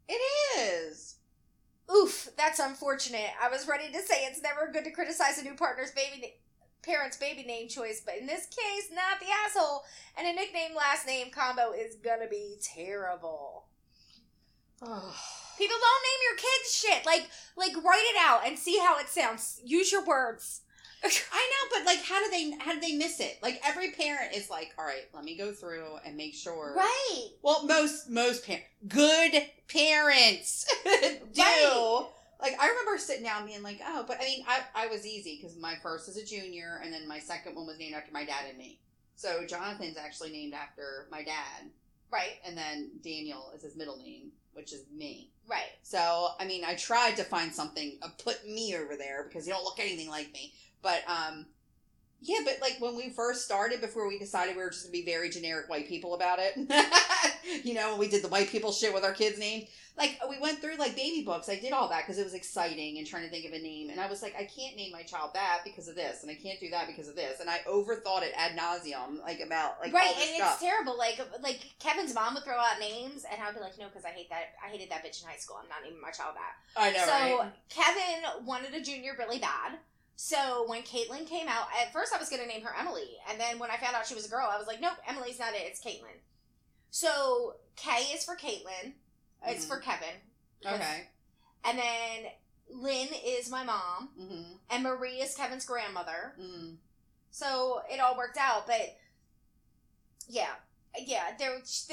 [0.07, 0.21] It
[0.59, 1.15] is.
[1.93, 3.29] Oof, that's unfortunate.
[3.41, 6.27] I was ready to say it's never good to criticize a new partner's baby na-
[6.83, 9.83] parent's baby name choice, but in this case, not the asshole.
[10.17, 13.65] And a nickname last name combo is gonna be terrible.
[14.79, 17.05] People don't name your kids shit.
[17.05, 19.59] Like, like write it out and see how it sounds.
[19.65, 20.61] Use your words.
[21.03, 23.37] I know, but like, how do they how do they miss it?
[23.41, 26.73] Like every parent is like, all right, let me go through and make sure.
[26.75, 27.27] Right.
[27.43, 31.41] Well, most most parents, good parents do.
[31.41, 32.07] Right.
[32.41, 35.37] Like I remember sitting down being like, oh, but I mean, I I was easy
[35.39, 38.25] because my first is a junior, and then my second one was named after my
[38.25, 38.79] dad and me.
[39.15, 41.69] So Jonathan's actually named after my dad,
[42.11, 42.33] Right.
[42.45, 45.29] and then Daniel is his middle name, which is me.
[45.47, 45.77] Right.
[45.83, 49.53] So I mean, I tried to find something, uh, put me over there because you
[49.53, 50.53] don't look anything like me.
[50.81, 51.45] But um,
[52.21, 55.05] yeah, but like when we first started, before we decided we were just gonna be
[55.05, 56.57] very generic white people about it,
[57.63, 59.65] you know, when we did the white people shit with our kids' names.
[59.97, 61.49] Like we went through like baby books.
[61.49, 63.89] I did all that because it was exciting and trying to think of a name.
[63.89, 66.35] And I was like, I can't name my child that because of this, and I
[66.35, 67.39] can't do that because of this.
[67.39, 70.53] And I overthought it ad nauseum, like about like right, and stuff.
[70.53, 70.97] it's terrible.
[70.97, 74.09] Like, like Kevin's mom would throw out names, and I'd be like, no, because I
[74.09, 74.53] hate that.
[74.63, 75.57] I hated that bitch in high school.
[75.61, 76.79] I'm not naming my child that.
[76.79, 77.51] I know, so right?
[77.69, 79.79] Kevin wanted a junior really bad.
[80.19, 83.39] So when Caitlin came out, at first I was going to name her Emily, and
[83.39, 85.53] then when I found out she was a girl, I was like, nope, Emily's not
[85.53, 85.61] it.
[85.61, 86.17] It's Caitlin.
[86.89, 88.93] So K is for Caitlin.
[89.45, 89.67] It's Mhm.
[89.67, 90.15] for Kevin.
[90.65, 91.09] Okay.
[91.63, 92.31] And then
[92.69, 94.53] Lynn is my mom, Mm-hmm.
[94.71, 96.33] and Marie is Kevin's grandmother.
[96.39, 96.77] Mm.
[97.29, 98.97] So it all worked out, but
[100.27, 100.55] yeah,
[100.99, 101.37] yeah.
[101.37, 101.47] They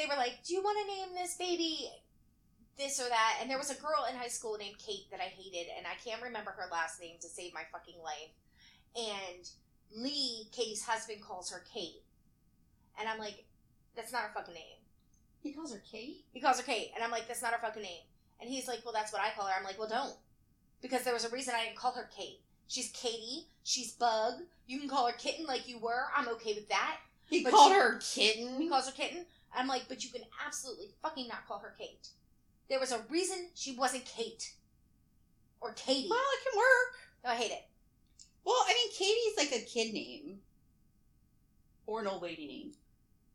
[0.06, 1.90] were like, "Do you want to name this baby
[2.76, 5.24] this or that?" And there was a girl in high school named Kate that I
[5.24, 8.30] hated, and I can't remember her last name to save my fucking life.
[8.96, 9.48] And
[9.92, 12.02] Lee, Katie's husband, calls her Kate,
[12.98, 13.44] and I'm like,
[13.94, 14.78] "That's not her fucking name."
[15.40, 16.24] He calls her Kate.
[16.32, 18.02] He calls her Kate, and I'm like, "That's not her fucking name."
[18.40, 20.16] And he's like, "Well, that's what I call her." I'm like, "Well, don't,"
[20.80, 22.40] because there was a reason I didn't call her Kate.
[22.66, 23.48] She's Katie.
[23.62, 24.42] She's Bug.
[24.66, 26.06] You can call her Kitten like you were.
[26.16, 26.98] I'm okay with that.
[27.28, 28.60] He But called she- her kitten.
[28.60, 29.26] He calls her kitten.
[29.54, 32.08] I'm like, but you can absolutely fucking not call her Kate.
[32.68, 34.52] There was a reason she wasn't Kate.
[35.60, 36.08] Or Katie.
[36.10, 36.94] well, it can work.
[37.24, 37.66] No, I hate it.
[38.44, 40.40] Well, I mean, Katie's like a kid name
[41.86, 42.72] or an old lady name.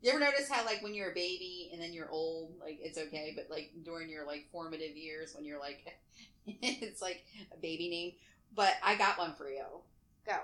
[0.02, 2.98] You ever notice how, like, when you're a baby and then you're old, like, it's
[2.98, 6.00] okay, but, like, during your, like, formative years when you're, like,
[6.46, 8.14] it's like a baby name?
[8.56, 9.64] but I got one for you.
[10.26, 10.38] Go.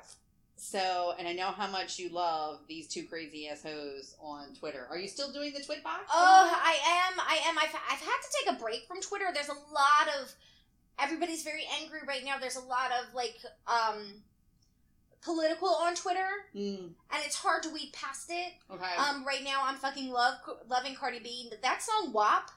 [0.58, 4.88] So, and I know how much you love these two crazy ass hoes on Twitter.
[4.90, 6.04] Are you still doing the Twit box?
[6.10, 6.78] Oh, I
[7.12, 7.20] am.
[7.20, 7.58] I am.
[7.58, 9.26] I've, I've had to take a break from Twitter.
[9.34, 10.34] There's a lot of.
[10.98, 12.38] Everybody's very angry right now.
[12.40, 13.36] There's a lot of, like,
[13.68, 14.22] um,
[15.22, 16.78] political on Twitter, Mm,
[17.12, 18.54] and it's hard to weed past it.
[18.72, 18.96] okay.
[18.98, 20.36] Um, right now I'm fucking love
[20.70, 21.52] loving Cardi B.
[21.64, 22.50] That song WAP.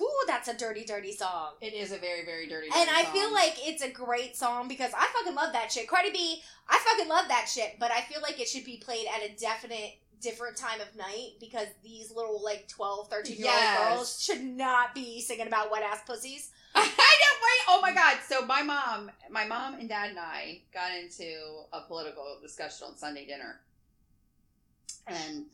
[0.00, 1.50] Ooh, that's a dirty, dirty song.
[1.60, 2.68] it is a very, very dirty.
[2.74, 5.88] And dirty I feel like it's a great song because I fucking love that shit.
[5.88, 9.06] Cardi B, I fucking love that shit, but I feel like it should be played
[9.14, 13.54] at a definite different time of night because these little like 12, 13 year old
[13.54, 13.78] Yes.
[13.92, 16.50] girls should not be singing about wet ass pussies.
[16.74, 17.60] I know, right?
[17.68, 18.16] Oh my god!
[18.26, 22.96] So my mom, my mom and dad and I got into a political discussion on
[22.96, 23.60] Sunday dinner,
[25.06, 25.44] and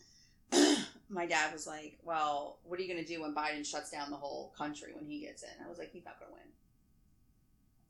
[1.11, 4.11] my dad was like, "Well, what are you going to do when Biden shuts down
[4.11, 6.45] the whole country when he gets in?" I was like, "He's not going to win."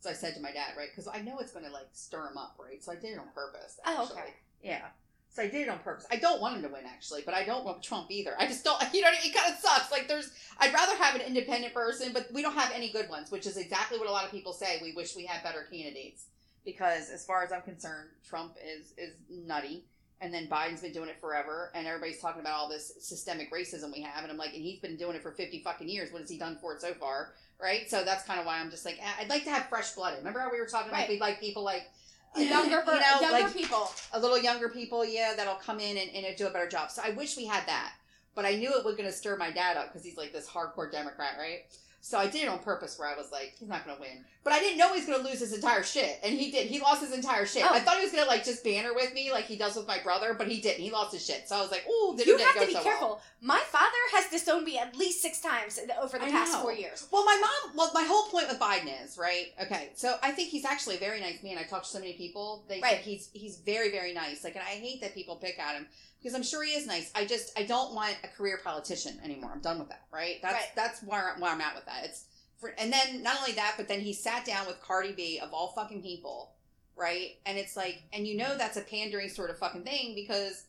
[0.01, 2.27] So I said to my dad, right, because I know it's going to like stir
[2.29, 2.83] him up, right?
[2.83, 3.79] So I did it on purpose.
[3.85, 4.21] Oh, Actually.
[4.21, 4.35] okay.
[4.63, 4.87] Yeah.
[5.29, 6.07] So I did it on purpose.
[6.11, 8.35] I don't want him to win, actually, but I don't want Trump either.
[8.39, 8.83] I just don't.
[8.95, 9.31] You know, what I mean?
[9.31, 9.93] it kind of sucks.
[9.93, 10.33] Like, there's.
[10.59, 13.57] I'd rather have an independent person, but we don't have any good ones, which is
[13.57, 14.79] exactly what a lot of people say.
[14.83, 16.25] We wish we had better candidates
[16.65, 19.85] because, as far as I'm concerned, Trump is is nutty,
[20.21, 23.93] and then Biden's been doing it forever, and everybody's talking about all this systemic racism
[23.93, 26.13] we have, and I'm like, and he's been doing it for 50 fucking years.
[26.13, 27.33] What has he done for it so far?
[27.61, 27.91] Right.
[27.91, 30.17] So that's kind of why I'm just like, I'd like to have fresh blood.
[30.19, 31.01] Remember how we were talking Right.
[31.01, 31.91] like we'd like people like.
[32.37, 33.91] Younger, you know, younger like people.
[34.13, 36.93] a little younger people, yeah, that'll come in and, and do a better job.
[36.93, 37.95] So I wish we had that.
[38.37, 40.49] But I knew it was going to stir my dad up because he's like this
[40.49, 41.63] hardcore Democrat, right?
[42.03, 44.25] So I did it on purpose where I was like, he's not going to win.
[44.43, 46.19] But I didn't know he was going to lose his entire shit.
[46.25, 46.67] And he did.
[46.69, 47.63] He lost his entire shit.
[47.63, 47.75] Oh.
[47.75, 49.87] I thought he was going to like just banner with me like he does with
[49.87, 50.81] my brother, but he didn't.
[50.83, 51.47] He lost his shit.
[51.47, 53.09] So I was like, ooh, did You have go to be so careful.
[53.09, 53.23] well.
[53.43, 56.63] My father has disowned me at least six times over the I past know.
[56.63, 57.07] four years.
[57.13, 57.77] Well, my mom.
[57.77, 59.49] Well, my whole point with Biden is right.
[59.63, 61.59] Okay, so I think he's actually a very nice man.
[61.59, 62.65] I talked to so many people.
[62.67, 62.97] They Right.
[62.97, 64.43] he's he's very very nice.
[64.43, 65.87] Like, and I hate that people pick at him
[66.23, 67.11] because I'm sure he is nice.
[67.15, 69.51] I just I don't want a career politician anymore.
[69.55, 70.03] I'm done with that.
[70.13, 70.37] Right.
[70.43, 70.69] That's Right.
[70.77, 72.05] that's where where I'm at with that.
[72.05, 72.25] It's
[72.59, 75.53] for, and then not only that, but then he sat down with Cardi B of
[75.55, 76.53] all fucking people,
[76.95, 77.37] right?
[77.47, 80.65] And it's like, and you know that's a pandering sort of fucking thing because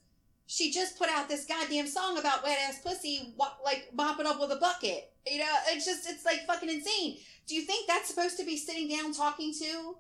[0.48, 4.40] she just put out this goddamn song about wet ass pussy, wa- like mopping up
[4.40, 5.12] with a bucket.
[5.30, 7.18] You know, it's just it's like fucking insane.
[7.48, 9.96] Do you think that's supposed to be sitting down talking to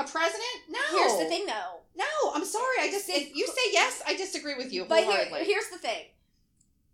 [0.00, 0.56] a president?
[0.68, 0.78] No.
[0.92, 1.80] Here's the thing, though.
[1.96, 2.76] No, I'm sorry.
[2.80, 6.04] I just if you say yes, I disagree with you But here, here's the thing,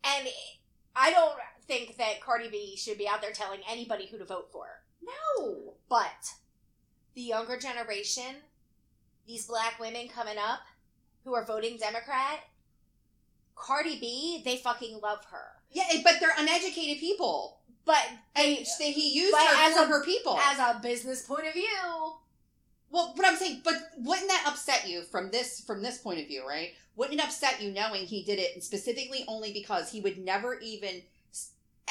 [0.04, 0.26] and
[0.96, 1.34] I don't
[1.68, 4.66] think that Cardi B should be out there telling anybody who to vote for.
[5.02, 5.74] no.
[5.88, 6.32] But
[7.14, 8.36] the younger generation,
[9.26, 10.60] these black women coming up
[11.24, 12.40] who are voting Democrat,
[13.54, 15.46] Cardi B, they fucking love her.
[15.70, 18.02] Yeah, eh, but they're uneducated people, But
[18.34, 20.38] and they, they, he used her as for a- her people.
[20.38, 22.14] as a business point of view,
[22.90, 26.26] Well, but I'm saying, but wouldn't that upset you from this from this point of
[26.26, 26.70] view, right?
[26.96, 31.02] Wouldn't it upset you knowing he did it specifically only because he would never even,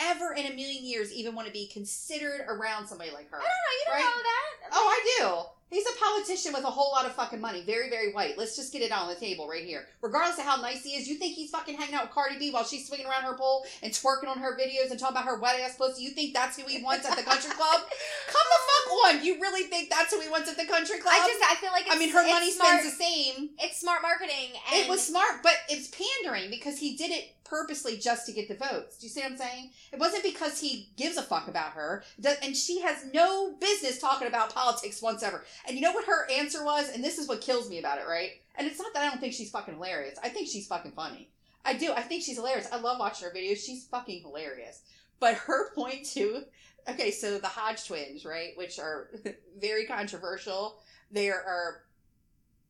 [0.01, 3.37] ever in a million years, even want to be considered around somebody like her?
[3.37, 3.71] I don't know.
[3.77, 4.15] You don't Right.
[4.15, 4.69] know that.
[4.73, 5.49] Oh, I do.
[5.71, 7.63] He's a politician with a whole lot of fucking money.
[7.63, 8.37] Very, very white.
[8.37, 9.85] Let's just get it on the table right here.
[10.01, 12.51] Regardless of how nice he is, you think he's fucking hanging out with Cardi B
[12.51, 15.39] while she's swinging around her pole and twerking on her videos and talking about her
[15.39, 16.03] wet ass pussy?
[16.03, 17.81] You think that's who he wants at the country club?
[18.27, 19.25] Come the fuck on.
[19.25, 21.13] You really think that's who he wants at the country club?
[21.13, 23.49] I just I feel like it's, I mean, her money smart, spends the same.
[23.59, 24.53] It's smart marketing.
[24.71, 28.49] And It was smart, but it's pandering because he did it purposely just to get
[28.49, 28.97] the votes.
[28.97, 29.69] Do you see what I'm saying?
[29.93, 32.03] It wasn't because he gives a fuck about her,
[32.43, 35.45] and she has no business talking about politics once ever.
[35.67, 36.89] And you know what her answer was?
[36.89, 38.31] And this is what kills me about it, right?
[38.57, 40.17] And it's not that I don't think she's fucking hilarious.
[40.23, 41.29] I think she's fucking funny.
[41.63, 41.93] I do.
[41.93, 42.67] I think she's hilarious.
[42.71, 43.65] I love watching her videos.
[43.65, 44.81] She's fucking hilarious.
[45.19, 46.43] But her point too.
[46.87, 49.09] Okay, so the Hodge twins, right, which are
[49.59, 50.79] very controversial.
[51.11, 51.83] They are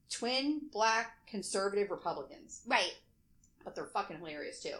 [0.10, 2.94] twin black conservative Republicans right.
[3.66, 4.76] But they're fucking hilarious too.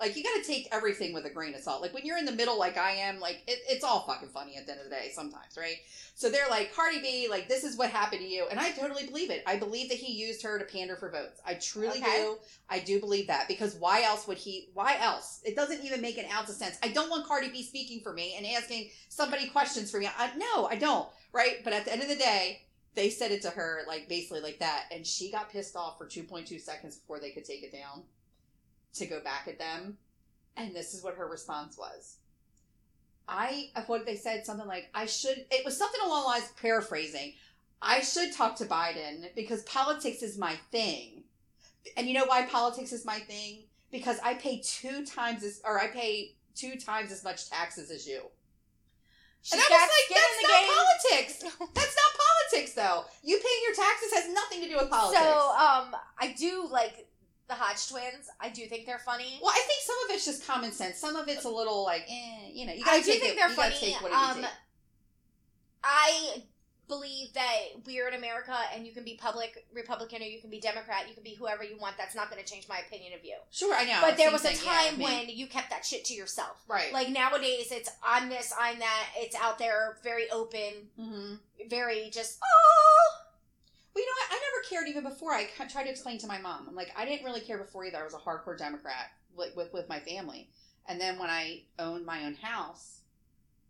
[0.00, 1.82] Like you got to take everything with a grain of salt.
[1.82, 4.56] Like when you're in the middle, like I am, like it, it's all fucking funny
[4.56, 5.76] at the end of the day sometimes, right?
[6.14, 9.04] So they're like Cardi B, like this is what happened to you, and I totally
[9.06, 9.42] believe it.
[9.46, 11.42] I believe that he used her to pander for votes.
[11.44, 12.00] I truly Okay.
[12.00, 12.38] do.
[12.70, 14.70] I do believe that because why else would he?
[14.72, 15.42] Why else?
[15.44, 16.78] It doesn't even make an ounce of sense.
[16.82, 20.08] I don't want Cardi B speaking for me and asking somebody questions for me.
[20.16, 21.10] I, no, I don't.
[21.34, 21.62] Right?
[21.62, 22.62] But at the end of the day,
[22.94, 26.06] they said it to her like basically like that, and she got pissed off for
[26.06, 28.04] 2.2 seconds before they could take it down
[28.94, 29.96] to go back at them.
[30.56, 32.16] And this is what her response was.
[33.28, 36.52] I, of what they said, something like, I should, it was something along the lines,
[36.60, 37.34] paraphrasing,
[37.82, 41.22] I should talk to Biden because politics is my thing.
[41.96, 43.62] And you know why politics is my thing?
[43.90, 48.06] Because I pay two times as, or I pay two times as much taxes as
[48.06, 48.20] you.
[49.42, 50.68] She's and I was like, that's not game.
[50.68, 51.74] politics.
[51.74, 52.20] That's not
[52.52, 53.04] politics, though.
[53.22, 55.18] You paying your taxes has nothing to do with politics.
[55.18, 57.06] So, um, I do like
[57.50, 58.30] the Hodge twins.
[58.40, 59.38] I do think they're funny.
[59.42, 60.96] well, I think some of it's just common sense.
[60.96, 63.34] Some of it's a little like, eh, you know, you gotta I do take think
[63.34, 63.36] it.
[63.36, 63.94] they're funny.
[64.04, 64.46] Um.
[65.82, 66.42] I
[66.90, 70.60] believe that we're in America and you can be public Republican or you can be
[70.60, 71.08] Democrat.
[71.08, 71.96] You can be whoever you want.
[71.96, 73.36] That's not going to change my opinion of you.
[73.50, 73.98] Sure, I know.
[74.02, 75.04] but there was a thing, yeah, time me.
[75.04, 76.62] when you kept that shit to yourself.
[76.68, 79.06] right, Like nowadays, it's I'm this, I'm that.
[79.16, 81.34] It's out there, very open, mm-hmm.
[81.68, 83.19] very just oh.
[83.94, 84.30] Well, you know what?
[84.30, 85.32] I never cared even before.
[85.32, 86.66] I tried to explain to my mom.
[86.68, 87.98] I'm like, I didn't really care before either.
[87.98, 90.48] I was a hardcore Democrat with, with with my family.
[90.88, 93.00] And then when I owned my own house,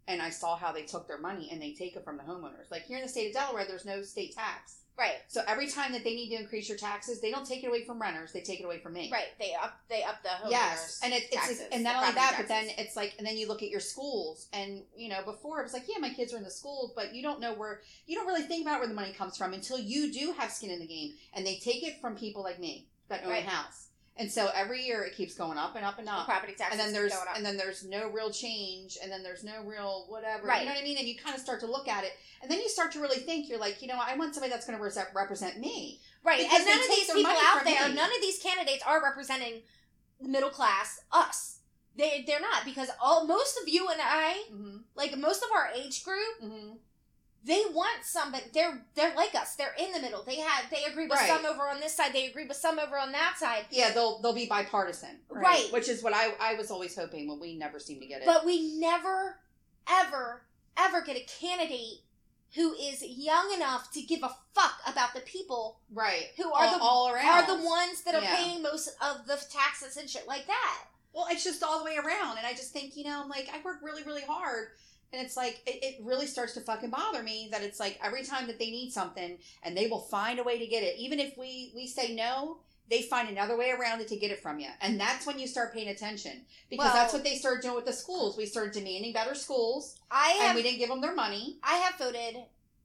[0.08, 2.70] and I saw how they took their money and they take it from the homeowners.
[2.70, 4.79] Like here in the state of Delaware, there's no state tax.
[5.00, 7.68] Right, So every time that they need to increase your taxes, they don't take it
[7.68, 8.32] away from renters.
[8.32, 9.08] They take it away from me.
[9.10, 9.28] right.
[9.38, 10.50] They up, they up the homeowners.
[10.50, 13.26] Yes, and it, it's taxes, and not only that, property but then it's like, and
[13.26, 16.10] then you look at your schools, and you know, before it was like, yeah, my
[16.10, 18.80] kids are in the schools, but you don't know where, you don't really think about
[18.80, 21.56] where the money comes from until you do have skin in the game, and they
[21.56, 23.44] take it from people like me that own Right.
[23.44, 23.88] a house,
[24.20, 26.78] and so every year it keeps going up and up and up, property taxes.
[26.78, 30.46] and then there's and then there's no real change, and then there's no real whatever,
[30.46, 30.60] Right.
[30.60, 30.98] you know what I mean?
[30.98, 32.12] And you kind of start to look at it,
[32.42, 34.66] and then you start to really think, you're like, you know, I want somebody that's
[34.66, 36.00] going to represent me.
[36.22, 37.94] Right, Because and none of these people out there, me.
[37.94, 39.62] none of these candidates are representing
[40.20, 41.60] the middle class, us.
[41.96, 44.76] They they're not because all most of you and I, Mm-hmm.
[44.94, 46.76] like most of our age group, Mm-hmm.
[47.44, 48.44] They want somebody.
[48.52, 49.56] They're they're like us.
[49.56, 50.22] They're in the middle.
[50.22, 51.28] They had they agree with Right.
[51.28, 52.12] some over on this side.
[52.12, 53.66] They agree with some over on that side.
[53.70, 55.70] Yeah, they'll they'll be bipartisan, Right.
[55.72, 58.26] Which is what I I was always hoping, but we never seem to get it.
[58.26, 59.38] But we never,
[59.88, 60.42] ever,
[60.76, 62.00] ever get a candidate
[62.56, 66.78] who is young enough to give a fuck about the people right, who are all,
[66.78, 68.34] the all around are the ones that are Yeah.
[68.36, 70.84] paying most of the taxes and shit like that.
[71.12, 73.48] Well, it's just all the way around, and I just think you know, I'm like
[73.54, 74.72] I work really really hard.
[75.12, 78.22] And it's like it, it really starts to fucking bother me that it's like every
[78.22, 81.18] time that they need something and they will find a way to get it, even
[81.18, 82.58] if we we say no,
[82.88, 85.46] they find another way around it to get it from you, and that's when you
[85.46, 88.36] start paying attention because Well- that's what they started doing with the schools.
[88.36, 91.58] We started demanding better schools, I and we didn't give them their money.
[91.62, 92.36] I have voted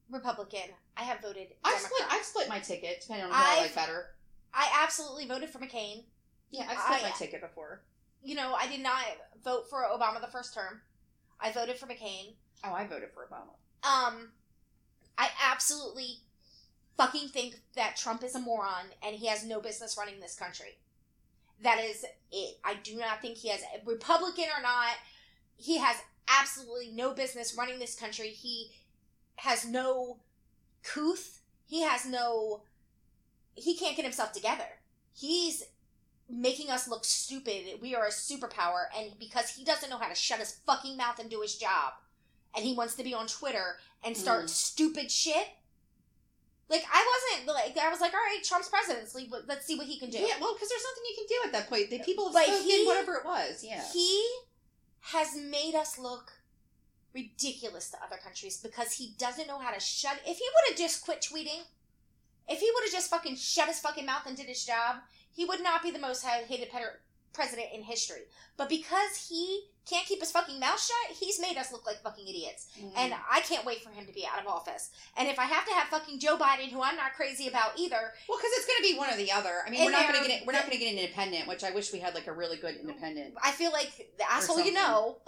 [0.10, 0.70] Republican.
[0.98, 3.76] I have voted I've split I've split my ticket depending on who I I've- like
[3.76, 4.16] better.
[4.54, 6.06] I absolutely voted for McCain.
[6.50, 7.82] Yeah, I've split I- my ticket before.
[8.24, 9.04] You know, I did not
[9.44, 10.82] vote for Obama the first term.
[11.40, 12.34] I voted for McCain.
[12.64, 13.54] Oh, I voted for Obama.
[13.88, 14.30] Um,
[15.18, 16.20] I absolutely
[16.98, 20.78] fucking think that Trump is a moron and he has no business running this country.
[21.62, 22.58] That is it.
[22.64, 24.96] I do not think he has Republican or not.
[25.58, 28.30] He has absolutely no business running this country.
[28.30, 28.72] He
[29.38, 30.18] has no
[30.84, 31.42] couth.
[31.68, 32.64] He has no.
[33.56, 34.66] He can't get himself together.
[35.14, 35.64] He's
[36.30, 37.80] making us look stupid.
[37.82, 41.20] We are a superpower, and because he doesn't know how to shut his fucking mouth
[41.20, 41.94] and do his job,
[42.56, 44.50] and he wants to be on Twitter and start Mm.
[44.50, 45.48] stupid shit.
[46.68, 47.06] Like I
[47.38, 49.08] wasn't like I was like, all right, Trump's president.
[49.14, 50.18] Let's, let's see what he can do.
[50.18, 51.90] Yeah, well, because there's nothing you can do at that point.
[51.92, 53.64] The people have But spoken, he- whatever it was.
[53.64, 53.84] Yeah.
[53.94, 54.26] He
[55.02, 56.32] has made us look
[57.14, 60.20] ridiculous to other countries because he doesn't know how to shut.
[60.26, 61.62] If he would have just quit tweeting,
[62.50, 64.98] if he would have just fucking shut his fucking mouth and did his job,
[65.36, 66.70] he would not be the most hated
[67.34, 68.22] president in history.
[68.58, 72.28] But because he can't keep his fucking mouth shut, he's made us look like fucking
[72.28, 72.68] idiots.
[72.96, 73.20] And Mm.
[73.30, 74.90] I can't wait for him to be out of office.
[75.18, 78.14] And if I have to have fucking Joe Biden, who I'm not crazy about either,
[78.28, 79.62] well, because it's going to be one or the other.
[79.68, 80.48] I mean, we're not going to get it.
[80.48, 82.58] We're not going to get an independent, which I wish we had like a really
[82.58, 83.36] good independent.
[83.44, 85.18] I feel like the asshole you know.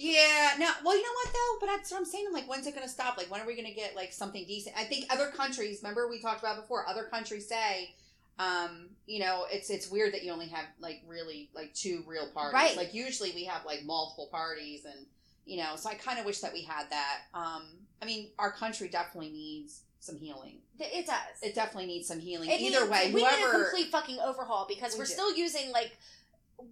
[0.00, 0.52] Yeah.
[0.60, 0.70] No.
[0.84, 1.56] Well, you know what though?
[1.60, 2.24] But that's what I'm saying.
[2.28, 3.16] I'm like, when's it going to stop?
[3.18, 4.76] Like, when are we going to get like something decent?
[4.78, 5.80] I think other countries.
[5.82, 6.86] Remember we talked about before.
[6.88, 7.96] Other countries say.
[8.38, 12.28] Um, you know, it's it's weird that you only have like really like two real
[12.28, 12.54] parties.
[12.54, 12.76] Right.
[12.76, 15.06] Like usually we have like multiple parties and
[15.44, 17.20] you know, so I kind of wish that we had that.
[17.34, 17.62] Um,
[18.02, 20.58] I mean, our country definitely needs some healing.
[20.78, 21.16] it does.
[21.42, 22.50] It definitely needs some healing.
[22.50, 25.12] It Either needs- way, we need a complete fucking overhaul because We we're do.
[25.12, 25.96] still using like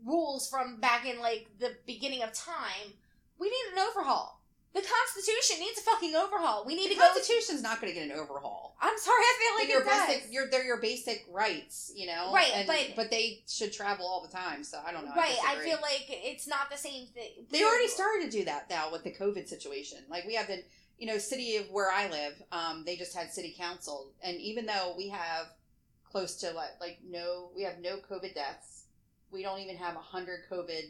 [0.05, 2.93] rules from back in like the beginning of time.
[3.39, 4.36] We need an overhaul.
[4.77, 6.65] The Constitution needs a fucking overhaul.
[6.67, 7.07] We need the to go.
[7.07, 8.77] Constitution's not going to get an overhaul.
[8.79, 12.31] I'm sorry, I feel like your basic, your, they're your basic rights, you know.
[12.33, 14.63] Right, And- but- but they should travel all the time.
[14.63, 15.15] So I don't know.
[15.17, 15.71] right, I disagree.
[15.71, 17.47] feel like it's not the same thing.
[17.51, 19.99] they already started to do that now with the COVID situation.
[20.11, 20.63] Like we have the,
[20.99, 22.35] you know, city of where I live.
[22.53, 25.47] Um, they just had city council, and even though we have
[26.05, 28.85] close to like like no, we have no COVID deaths.
[29.31, 30.85] We don't even have a hundred COVID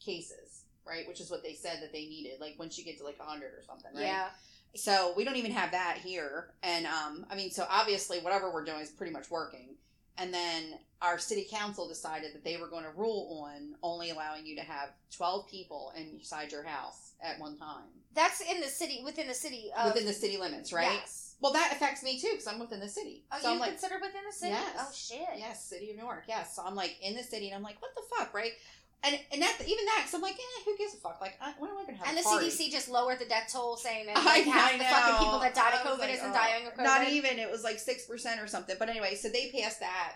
[0.00, 1.06] cases, right?
[1.08, 2.40] Which is what they said that they needed.
[2.40, 4.04] Like once you get to like a hundred or something, right?
[4.04, 4.26] Yeah,
[4.74, 6.54] So we don't even have that here.
[6.62, 9.76] And um, I mean, so obviously whatever we're doing is pretty much working.
[10.18, 14.46] and then our city council decided that they were going to rule on only allowing
[14.46, 17.84] you to have 12 people inside your house at one time
[18.14, 19.70] That's in the city, within the city.
[19.78, 20.90] Of, within the city limits, right?
[21.00, 21.34] Yes.
[21.42, 23.24] Well, that affects me too because I'm within the city.
[23.30, 24.52] Oh, so you I'm like, considered within the city?
[24.52, 24.76] Yes.
[24.80, 25.28] Oh shit.
[25.36, 26.24] yes, city of Newark.
[26.26, 28.52] Yes, so I'm like in the city, and I'm like, what the fuck, right?
[29.04, 31.20] And and that even that, because I'm like, eh, who gives a fuck?
[31.20, 32.46] Like, I, when am I gonna have And the party?
[32.46, 35.38] CDC just lowered the death toll, saying that I- like, half I the fucking people
[35.40, 36.84] that died of COVID like, isn't oh, dying of COVID.
[36.84, 37.38] Not even.
[37.38, 38.74] It was like six percent or something.
[38.78, 40.14] But anyway, so they passed that,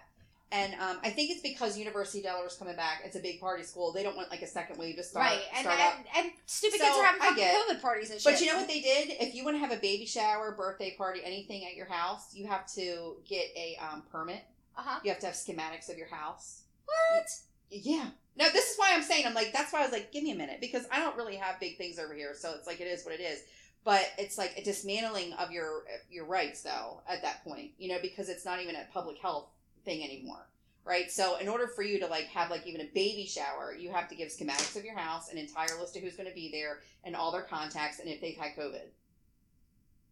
[0.52, 3.02] and um, I think it's because University of Delaware's coming back.
[3.04, 3.92] It's a big party school.
[3.92, 5.26] They don't want like a second wave to start.
[5.26, 8.32] right, and, start and and stupid So, kids are having fucking COVID parties and shit.
[8.32, 9.10] But you know what they did?
[9.20, 12.48] If you want to have a baby shower, birthday party, anything at your house, you
[12.48, 14.42] have to get a um, permit.
[14.76, 15.00] Uh huh.
[15.04, 16.62] You have to have schematics of your house.
[16.86, 17.26] What?
[17.70, 18.06] Yeah.
[18.40, 20.32] No, this is why I'm saying I'm like that's why I was like, give me
[20.32, 22.86] a minute because I don't really have big things over here, so it's like it
[22.86, 23.42] is what it is.
[23.84, 27.98] But it's like a dismantling of your your rights though at that point, you know,
[28.00, 29.50] because it's not even a public health
[29.84, 30.48] thing anymore,
[30.86, 31.10] right?
[31.10, 34.08] So in order for you to like have like even a baby shower, you have
[34.08, 36.78] to give schematics of your house, an entire list of who's going to be there,
[37.04, 38.88] and all their contacts, and if they've had COVID.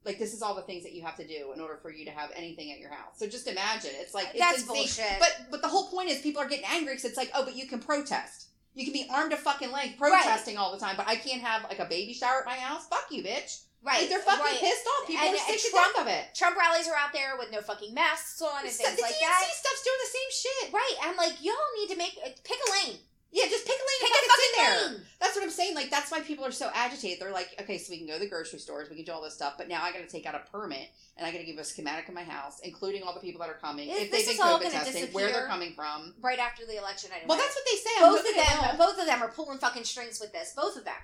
[0.04, 2.04] Like this is all the things that you have to do in order for you
[2.06, 3.18] to have anything at your house.
[3.18, 4.76] So just imagine, it's like it's That's insane.
[4.76, 5.18] bullshit.
[5.18, 7.56] But but the whole point is people are getting angry because it's like, oh, but
[7.56, 8.46] you can protest.
[8.74, 11.64] You can be armed to fucking length protesting all the time, but I can't have
[11.64, 12.86] like a baby shower at my house.
[12.86, 13.62] Fuck you, bitch.
[13.82, 14.58] right, Like, they're fucking right.
[14.60, 15.06] pissed off.
[15.08, 16.24] People And- are sick and Trump- of it.
[16.34, 19.20] Trump rallies are out there with no fucking masks on and things the like DNC
[19.20, 19.50] that.
[19.54, 20.72] stuff's doing the same shit.
[20.72, 22.98] Right, I'm like, y'all need to make uh, pick a lane.
[23.30, 24.88] Yeah, just pick a lane Pick and a fucking sit there.
[24.98, 25.06] lane.
[25.20, 25.74] That's what I'm saying.
[25.74, 27.20] Like that's why people are so agitated.
[27.20, 29.22] They're like, okay, so we can go to the grocery stores, we can do all
[29.22, 31.44] this stuff, but now I got to take out a permit and I got to
[31.44, 34.10] give a schematic of my house, including all the people that are coming, Is- if
[34.10, 36.14] they've been COVID where they're coming from.
[36.22, 37.26] Right after the election, anyway.
[37.28, 37.90] Well, that's what they say.
[38.00, 38.76] I'm both of them.
[38.78, 40.54] Both of them are pulling fucking strings with this.
[40.56, 40.94] Both of them.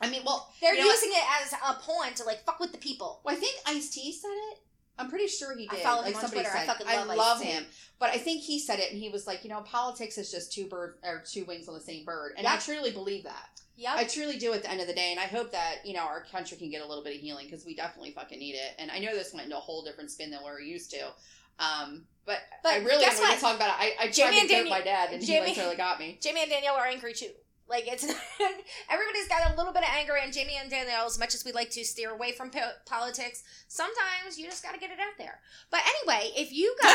[0.00, 1.00] I mean, well, They're you know what?
[1.02, 3.20] using it as a pawn to like fuck with the people.
[3.24, 4.58] Well, I think Ice T said it.
[4.98, 5.82] I'm pretty sure he I did.
[5.82, 6.66] follow like him on somebody Twitter.
[6.66, 7.48] Said, I love love Ice-T.
[7.50, 7.64] him.
[7.98, 10.52] But I think he said it, and he was like, you know, politics is just
[10.52, 13.48] two bird or two wings on the same bird, and I truly believe that.
[13.76, 13.92] Yep.
[13.96, 16.02] I truly do at the end of the day, and I hope that you know
[16.02, 18.74] our country can get a little bit of healing because we definitely fucking need it.
[18.78, 21.06] And I know this went into a whole different spin than we're used to.
[21.58, 23.34] Um, but, But I really guess what?
[23.34, 23.74] to talk about it.
[23.78, 25.76] I, I tried Jamie to and joke Dani- my dad, and he Jamie- like totally
[25.76, 26.18] got me.
[26.20, 27.30] Jamie and Danielle are angry too.
[27.68, 28.04] Like it's
[28.90, 31.52] everybody's got a little bit of anger, and Jamie and Danielle, as much as we
[31.52, 35.16] like to steer away from po- politics, sometimes you just got to get it out
[35.16, 35.40] there.
[35.70, 36.92] But anyway, if you guys,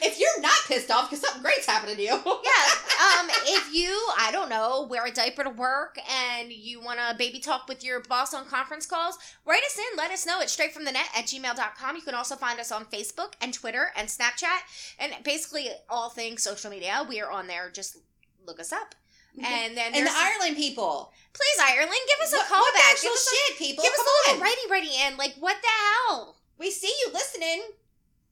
[0.00, 3.90] if you're not pissed off because something great's happening to you, yeah, um, if you,
[4.18, 7.84] I don't know, wear a diaper to work and you want to baby talk with
[7.84, 9.98] your boss on conference calls, write us in.
[9.98, 10.40] Let us know.
[10.40, 11.96] It's straight from the net at gmail.com.
[11.96, 16.42] You can also find us on Facebook and Twitter and Snapchat and basically all things
[16.42, 17.04] social media.
[17.06, 17.70] We are on there.
[17.70, 17.98] Just
[18.46, 18.94] look us up.
[19.38, 23.00] And then and the Ireland people, please Ireland, give us a what, call what back.
[23.00, 23.82] Give us a, shit, people?
[23.82, 24.48] give us Come a little on.
[24.48, 25.16] righty righty in.
[25.16, 25.68] Like what the
[26.08, 26.36] hell?
[26.58, 27.62] We see you listening.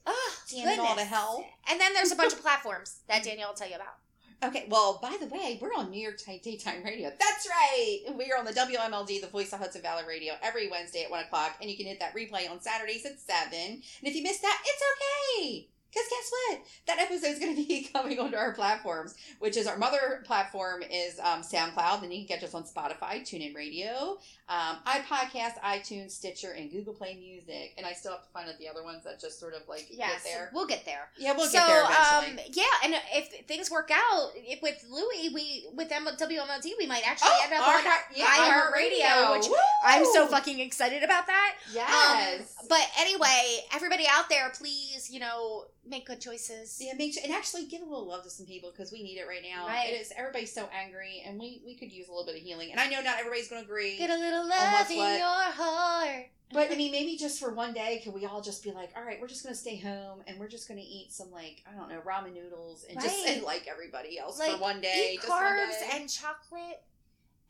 [0.07, 1.09] Oh, Damn it all to goodness.
[1.09, 1.45] hell.
[1.71, 3.97] And then there's a bunch of platforms that Danielle will tell you about.
[4.43, 7.11] Okay, well, by the way, we're on New York Tight Daytime Radio.
[7.21, 7.99] That's right.
[8.17, 11.25] We are on the WMLD, the Voice of Hudson Valley Radio, every Wednesday at 1
[11.25, 13.53] o'clock, and you can hit that replay on Saturdays at 7.
[13.63, 14.83] And if you missed that, it's
[15.37, 15.69] okay.
[15.93, 16.61] Because guess what?
[16.87, 20.83] That episode is going to be coming onto our platforms, which is our mother platform
[20.83, 22.01] is um, SoundCloud.
[22.01, 24.19] Then you can catch us on Spotify, TuneIn Radio,
[24.49, 27.75] um, iPodcast, iTunes, Stitcher, and Google Play Music.
[27.77, 29.87] And I still have to find out the other ones that just sort of like
[29.91, 30.51] Yes, get there.
[30.55, 31.09] we'll get there.
[31.19, 32.45] Yeah, we'll so, get there eventually.
[32.45, 36.87] um, yeah, and if things work out if, with Louie, we with M- WMLD, we
[36.87, 37.85] might actually Oh, end up our on
[38.15, 39.33] yeah, iHeartRadio, iHeartRadio.
[39.39, 39.57] which Woo!
[39.85, 41.57] I'm so fucking excited about that.
[41.73, 42.41] Yes.
[42.61, 46.79] Um, but anyway, everybody out there, please, you know, make good choices.
[46.81, 49.19] Yeah, make sure and actually give a little love to some people because we need
[49.19, 49.67] it right now.
[49.67, 49.91] Right.
[49.91, 52.71] It is everybody's so angry, and we we could use a little bit of healing.
[52.71, 55.19] And I know not everybody's going to agree, Get a little love in what.
[55.19, 56.27] your heart.
[56.53, 59.03] but I mean, maybe just for one day, can we all just be like, all
[59.05, 61.63] right, we're just going to stay home and we're just going to eat some like
[61.71, 65.13] I don't know ramen noodles and just and like everybody else Like, for one day,
[65.15, 65.89] Eat carbs day.
[65.95, 66.83] and chocolate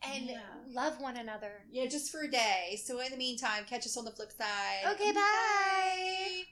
[0.03, 0.39] and Yeah.
[0.71, 1.63] love one another.
[1.71, 2.79] yeah, just for a day.
[2.83, 4.93] So in the meantime, catch us on the flip side.
[4.93, 6.43] Okay, bye.